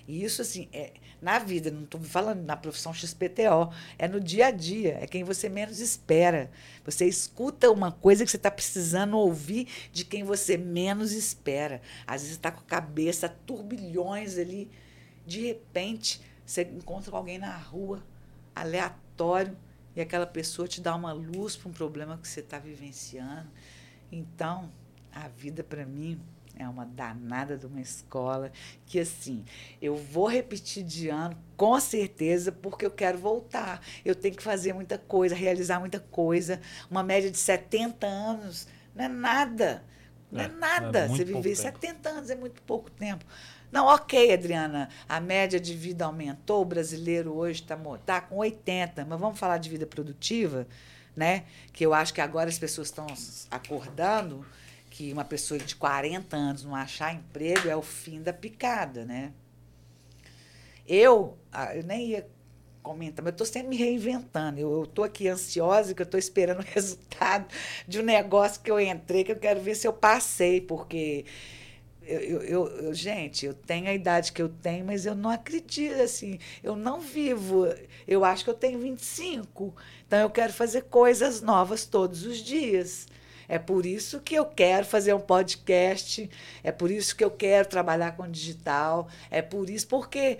[0.08, 4.46] E isso, assim, é na vida, não estou falando na profissão XPTO, é no dia
[4.46, 6.50] a dia, é quem você menos espera.
[6.84, 11.80] Você escuta uma coisa que você está precisando ouvir de quem você menos espera.
[12.06, 14.70] Às vezes está com a cabeça turbilhões ali,
[15.26, 18.02] de repente você encontra alguém na rua,
[18.54, 19.56] aleatório,
[19.94, 23.50] e aquela pessoa te dá uma luz para um problema que você está vivenciando.
[24.12, 24.70] Então,
[25.12, 26.20] a vida para mim
[26.58, 28.52] é uma danada de uma escola
[28.86, 29.44] que, assim,
[29.80, 33.82] eu vou repetir de ano, com certeza, porque eu quero voltar.
[34.04, 36.60] Eu tenho que fazer muita coisa, realizar muita coisa.
[36.90, 39.84] Uma média de 70 anos não é nada.
[40.30, 40.98] Não é, é nada.
[41.00, 43.24] É Você viver 70 anos é muito pouco tempo.
[43.70, 49.04] Não, ok, Adriana, a média de vida aumentou, o brasileiro hoje está tá com 80,
[49.04, 50.66] mas vamos falar de vida produtiva,
[51.14, 51.44] né?
[51.72, 53.06] Que eu acho que agora as pessoas estão
[53.50, 54.46] acordando
[54.90, 59.32] que uma pessoa de 40 anos não achar emprego é o fim da picada, né?
[60.86, 61.36] Eu,
[61.74, 62.26] eu nem ia
[62.82, 64.60] comentar, mas eu estou sempre me reinventando.
[64.60, 67.46] Eu estou aqui ansiosa, que eu estou esperando o resultado
[67.86, 71.24] de um negócio que eu entrei, que eu quero ver se eu passei, porque
[72.06, 76.00] eu, eu, eu, gente, eu tenho a idade que eu tenho, mas eu não acredito,
[76.00, 77.66] assim, eu não vivo.
[78.06, 79.74] Eu acho que eu tenho 25,
[80.06, 83.06] então eu quero fazer coisas novas todos os dias.
[83.48, 86.28] É por isso que eu quero fazer um podcast,
[86.64, 90.38] é por isso que eu quero trabalhar com digital, é por isso, porque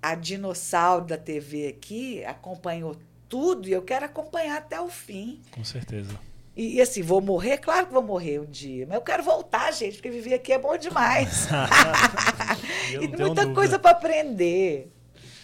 [0.00, 2.96] a dinossauro da TV aqui acompanhou
[3.28, 5.40] tudo e eu quero acompanhar até o fim.
[5.52, 6.18] Com certeza.
[6.54, 7.58] E, e, assim, vou morrer?
[7.58, 8.86] Claro que vou morrer um dia.
[8.86, 11.48] Mas eu quero voltar, gente, porque viver aqui é bom demais.
[12.92, 13.54] e muita dúvida.
[13.54, 14.92] coisa para aprender.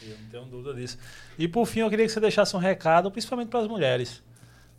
[0.02, 0.98] Eu não tenho dúvida disso.
[1.38, 4.22] E por fim, eu queria que você deixasse um recado, principalmente para as mulheres.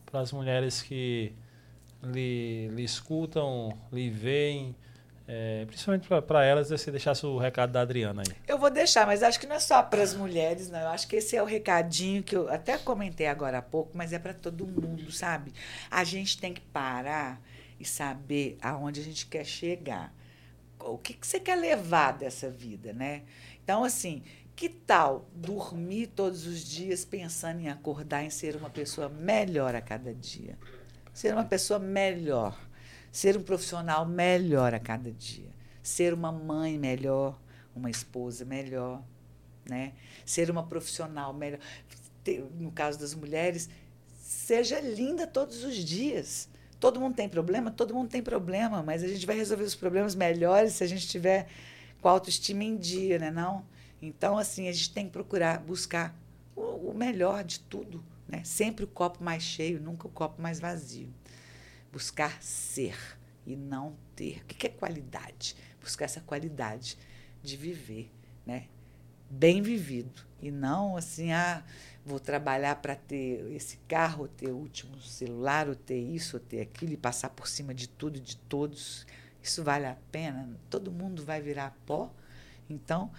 [0.05, 1.33] Para as mulheres que
[2.03, 4.75] lhe, lhe escutam, lhe veem
[5.31, 8.35] é, principalmente para elas, você deixasse o recado da Adriana aí.
[8.47, 10.79] Eu vou deixar, mas acho que não é só para as mulheres, não.
[10.79, 14.11] Eu acho que esse é o recadinho que eu até comentei agora há pouco, mas
[14.11, 15.53] é para todo mundo, sabe?
[15.91, 17.39] A gente tem que parar
[17.79, 20.11] e saber aonde a gente quer chegar.
[20.79, 23.21] O que, que você quer levar dessa vida, né?
[23.63, 24.23] Então, assim,
[24.55, 29.81] que tal dormir todos os dias pensando em acordar, em ser uma pessoa melhor a
[29.81, 30.57] cada dia?
[31.13, 32.57] Ser uma pessoa melhor
[33.11, 35.49] ser um profissional melhor a cada dia,
[35.81, 37.39] ser uma mãe melhor,
[37.75, 39.01] uma esposa melhor,
[39.67, 39.93] né?
[40.25, 41.59] Ser uma profissional melhor.
[42.59, 43.69] No caso das mulheres,
[44.17, 46.49] seja linda todos os dias.
[46.79, 50.15] Todo mundo tem problema, todo mundo tem problema, mas a gente vai resolver os problemas
[50.15, 51.47] melhores se a gente tiver
[52.01, 53.65] com a autoestima em dia, né, não?
[54.01, 56.15] Então, assim, a gente tem que procurar buscar
[56.55, 58.43] o, melhor de tudo, né?
[58.45, 61.09] Sempre o copo mais cheio, nunca o copo mais vazio
[61.91, 62.97] buscar ser
[63.45, 64.41] e não ter.
[64.41, 65.55] O que é qualidade?
[65.81, 66.97] Buscar essa qualidade
[67.41, 68.11] de viver,
[68.45, 68.67] né?
[69.29, 71.63] Bem vivido e não assim, ah,
[72.05, 76.61] vou trabalhar para ter esse carro, ter o último celular, ou ter isso, ou ter
[76.61, 79.05] aquilo e passar por cima de tudo e de todos.
[79.41, 80.49] Isso vale a pena?
[80.69, 82.11] Todo mundo vai virar pó?
[82.69, 83.11] Então,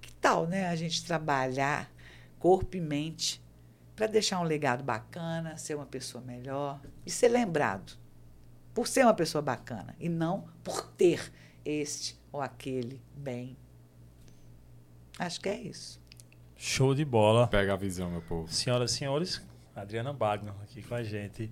[0.00, 1.90] que tal, né, a gente trabalhar
[2.38, 3.42] corpo e mente
[3.96, 8.03] para deixar um legado bacana, ser uma pessoa melhor e ser lembrado
[8.74, 11.32] por ser uma pessoa bacana e não por ter
[11.64, 13.56] este ou aquele bem.
[15.18, 16.02] Acho que é isso.
[16.56, 17.46] Show de bola.
[17.46, 18.52] Pega a visão, meu povo.
[18.52, 19.40] Senhoras e senhores,
[19.74, 21.50] Adriana Bagno aqui com a gente.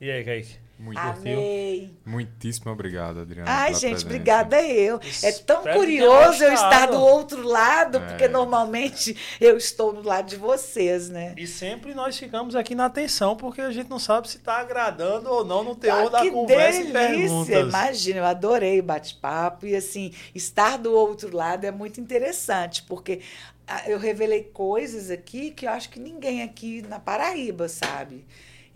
[0.00, 0.66] E aí, Kaique?
[0.78, 1.90] Muito Amei.
[2.04, 3.50] Muitíssimo obrigado, Adriana.
[3.50, 4.06] Ai, gente, presença.
[4.06, 5.00] obrigada eu.
[5.22, 8.00] É tão curioso eu estar do outro lado, é.
[8.00, 11.34] porque normalmente eu estou no lado de vocês, né?
[11.38, 15.30] E sempre nós ficamos aqui na atenção, porque a gente não sabe se está agradando
[15.30, 16.90] ou não no teor ah, da conversa delícia.
[16.90, 17.68] e perguntas.
[17.68, 19.66] Imagina, eu adorei o bate-papo.
[19.66, 23.22] E assim, estar do outro lado é muito interessante, porque
[23.66, 28.26] ah, eu revelei coisas aqui que eu acho que ninguém aqui na Paraíba sabe.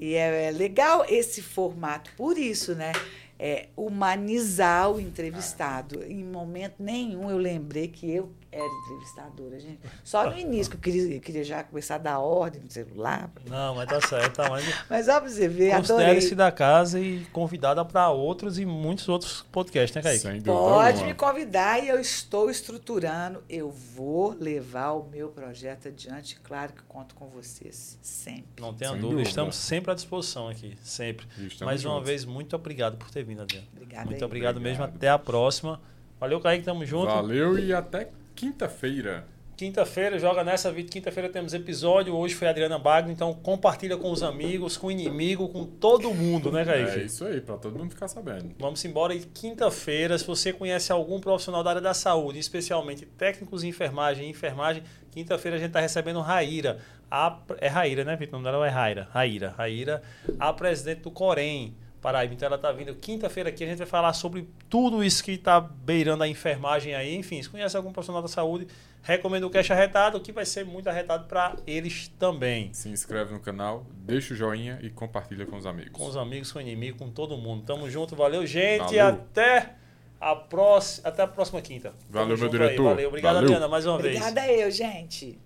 [0.00, 2.92] E é, é legal esse formato, por isso, né?
[3.38, 6.02] É, humanizar o entrevistado.
[6.04, 9.78] Em momento nenhum eu lembrei que eu era entrevistadora, gente.
[10.02, 13.30] Só no início que eu queria, eu queria já começar a dar ordem no celular.
[13.46, 14.34] Não, mas tá certo.
[14.36, 18.66] Tá, mas mas ó, pra você ver, Considere-se da casa e convidada para outros e
[18.66, 20.22] muitos outros podcasts, né, Kaique?
[20.22, 23.42] Sem Pode me convidar e eu estou estruturando.
[23.48, 26.38] Eu vou levar o meu projeto adiante.
[26.42, 28.60] Claro que conto com vocês sempre.
[28.60, 29.08] Não tenha dúvida.
[29.08, 29.28] dúvida.
[29.28, 30.76] Estamos sempre à disposição aqui.
[30.82, 31.26] Sempre.
[31.60, 33.68] Mais uma vez, muito obrigado por ter vindo, Adriano.
[33.72, 34.06] Obrigada.
[34.06, 34.96] Muito obrigado, obrigado mesmo.
[34.96, 35.80] Até a próxima.
[36.18, 36.64] Valeu, Kaique.
[36.64, 37.06] Tamo junto.
[37.06, 39.26] Valeu e até quinta-feira.
[39.60, 40.90] Quinta-feira, joga nessa vida.
[40.90, 42.16] Quinta-feira temos episódio.
[42.16, 46.14] Hoje foi a Adriana Bagno, então compartilha com os amigos, com o inimigo, com todo
[46.14, 47.00] mundo, né, Kaique?
[47.00, 48.54] É isso aí, para todo mundo ficar sabendo.
[48.58, 49.14] Vamos embora.
[49.14, 54.26] E quinta-feira, se você conhece algum profissional da área da saúde, especialmente técnicos de enfermagem
[54.26, 56.78] e enfermagem, quinta-feira a gente está recebendo Raíra.
[57.10, 58.40] A, é Raíra, né, Vitor?
[58.40, 59.08] Não, não é Raíra.
[59.12, 59.54] Raíra.
[59.58, 60.02] Raíra,
[60.38, 61.76] a presidente do Corém.
[62.00, 62.34] Paraíba.
[62.34, 65.60] Então ela está vindo quinta-feira aqui, a gente vai falar sobre tudo isso que está
[65.60, 67.14] beirando a enfermagem aí.
[67.14, 68.66] Enfim, se conhece algum profissional da saúde,
[69.02, 72.72] recomendo o Cash Arretado, que vai ser muito arretado para eles também.
[72.72, 75.92] Se inscreve no canal, deixa o joinha e compartilha com os amigos.
[75.92, 77.64] Com os amigos, com o inimigo, com todo mundo.
[77.64, 78.96] Tamo junto, valeu, gente.
[78.96, 79.06] Valeu.
[79.06, 79.74] Até
[80.18, 81.92] a próxima, até a próxima quinta.
[82.08, 82.82] Valeu, meu diretor.
[82.82, 82.88] Aí.
[82.94, 83.48] Valeu, obrigado, valeu.
[83.48, 84.32] Adriana, mais uma Obrigada vez.
[84.32, 85.38] Obrigada eu, gente.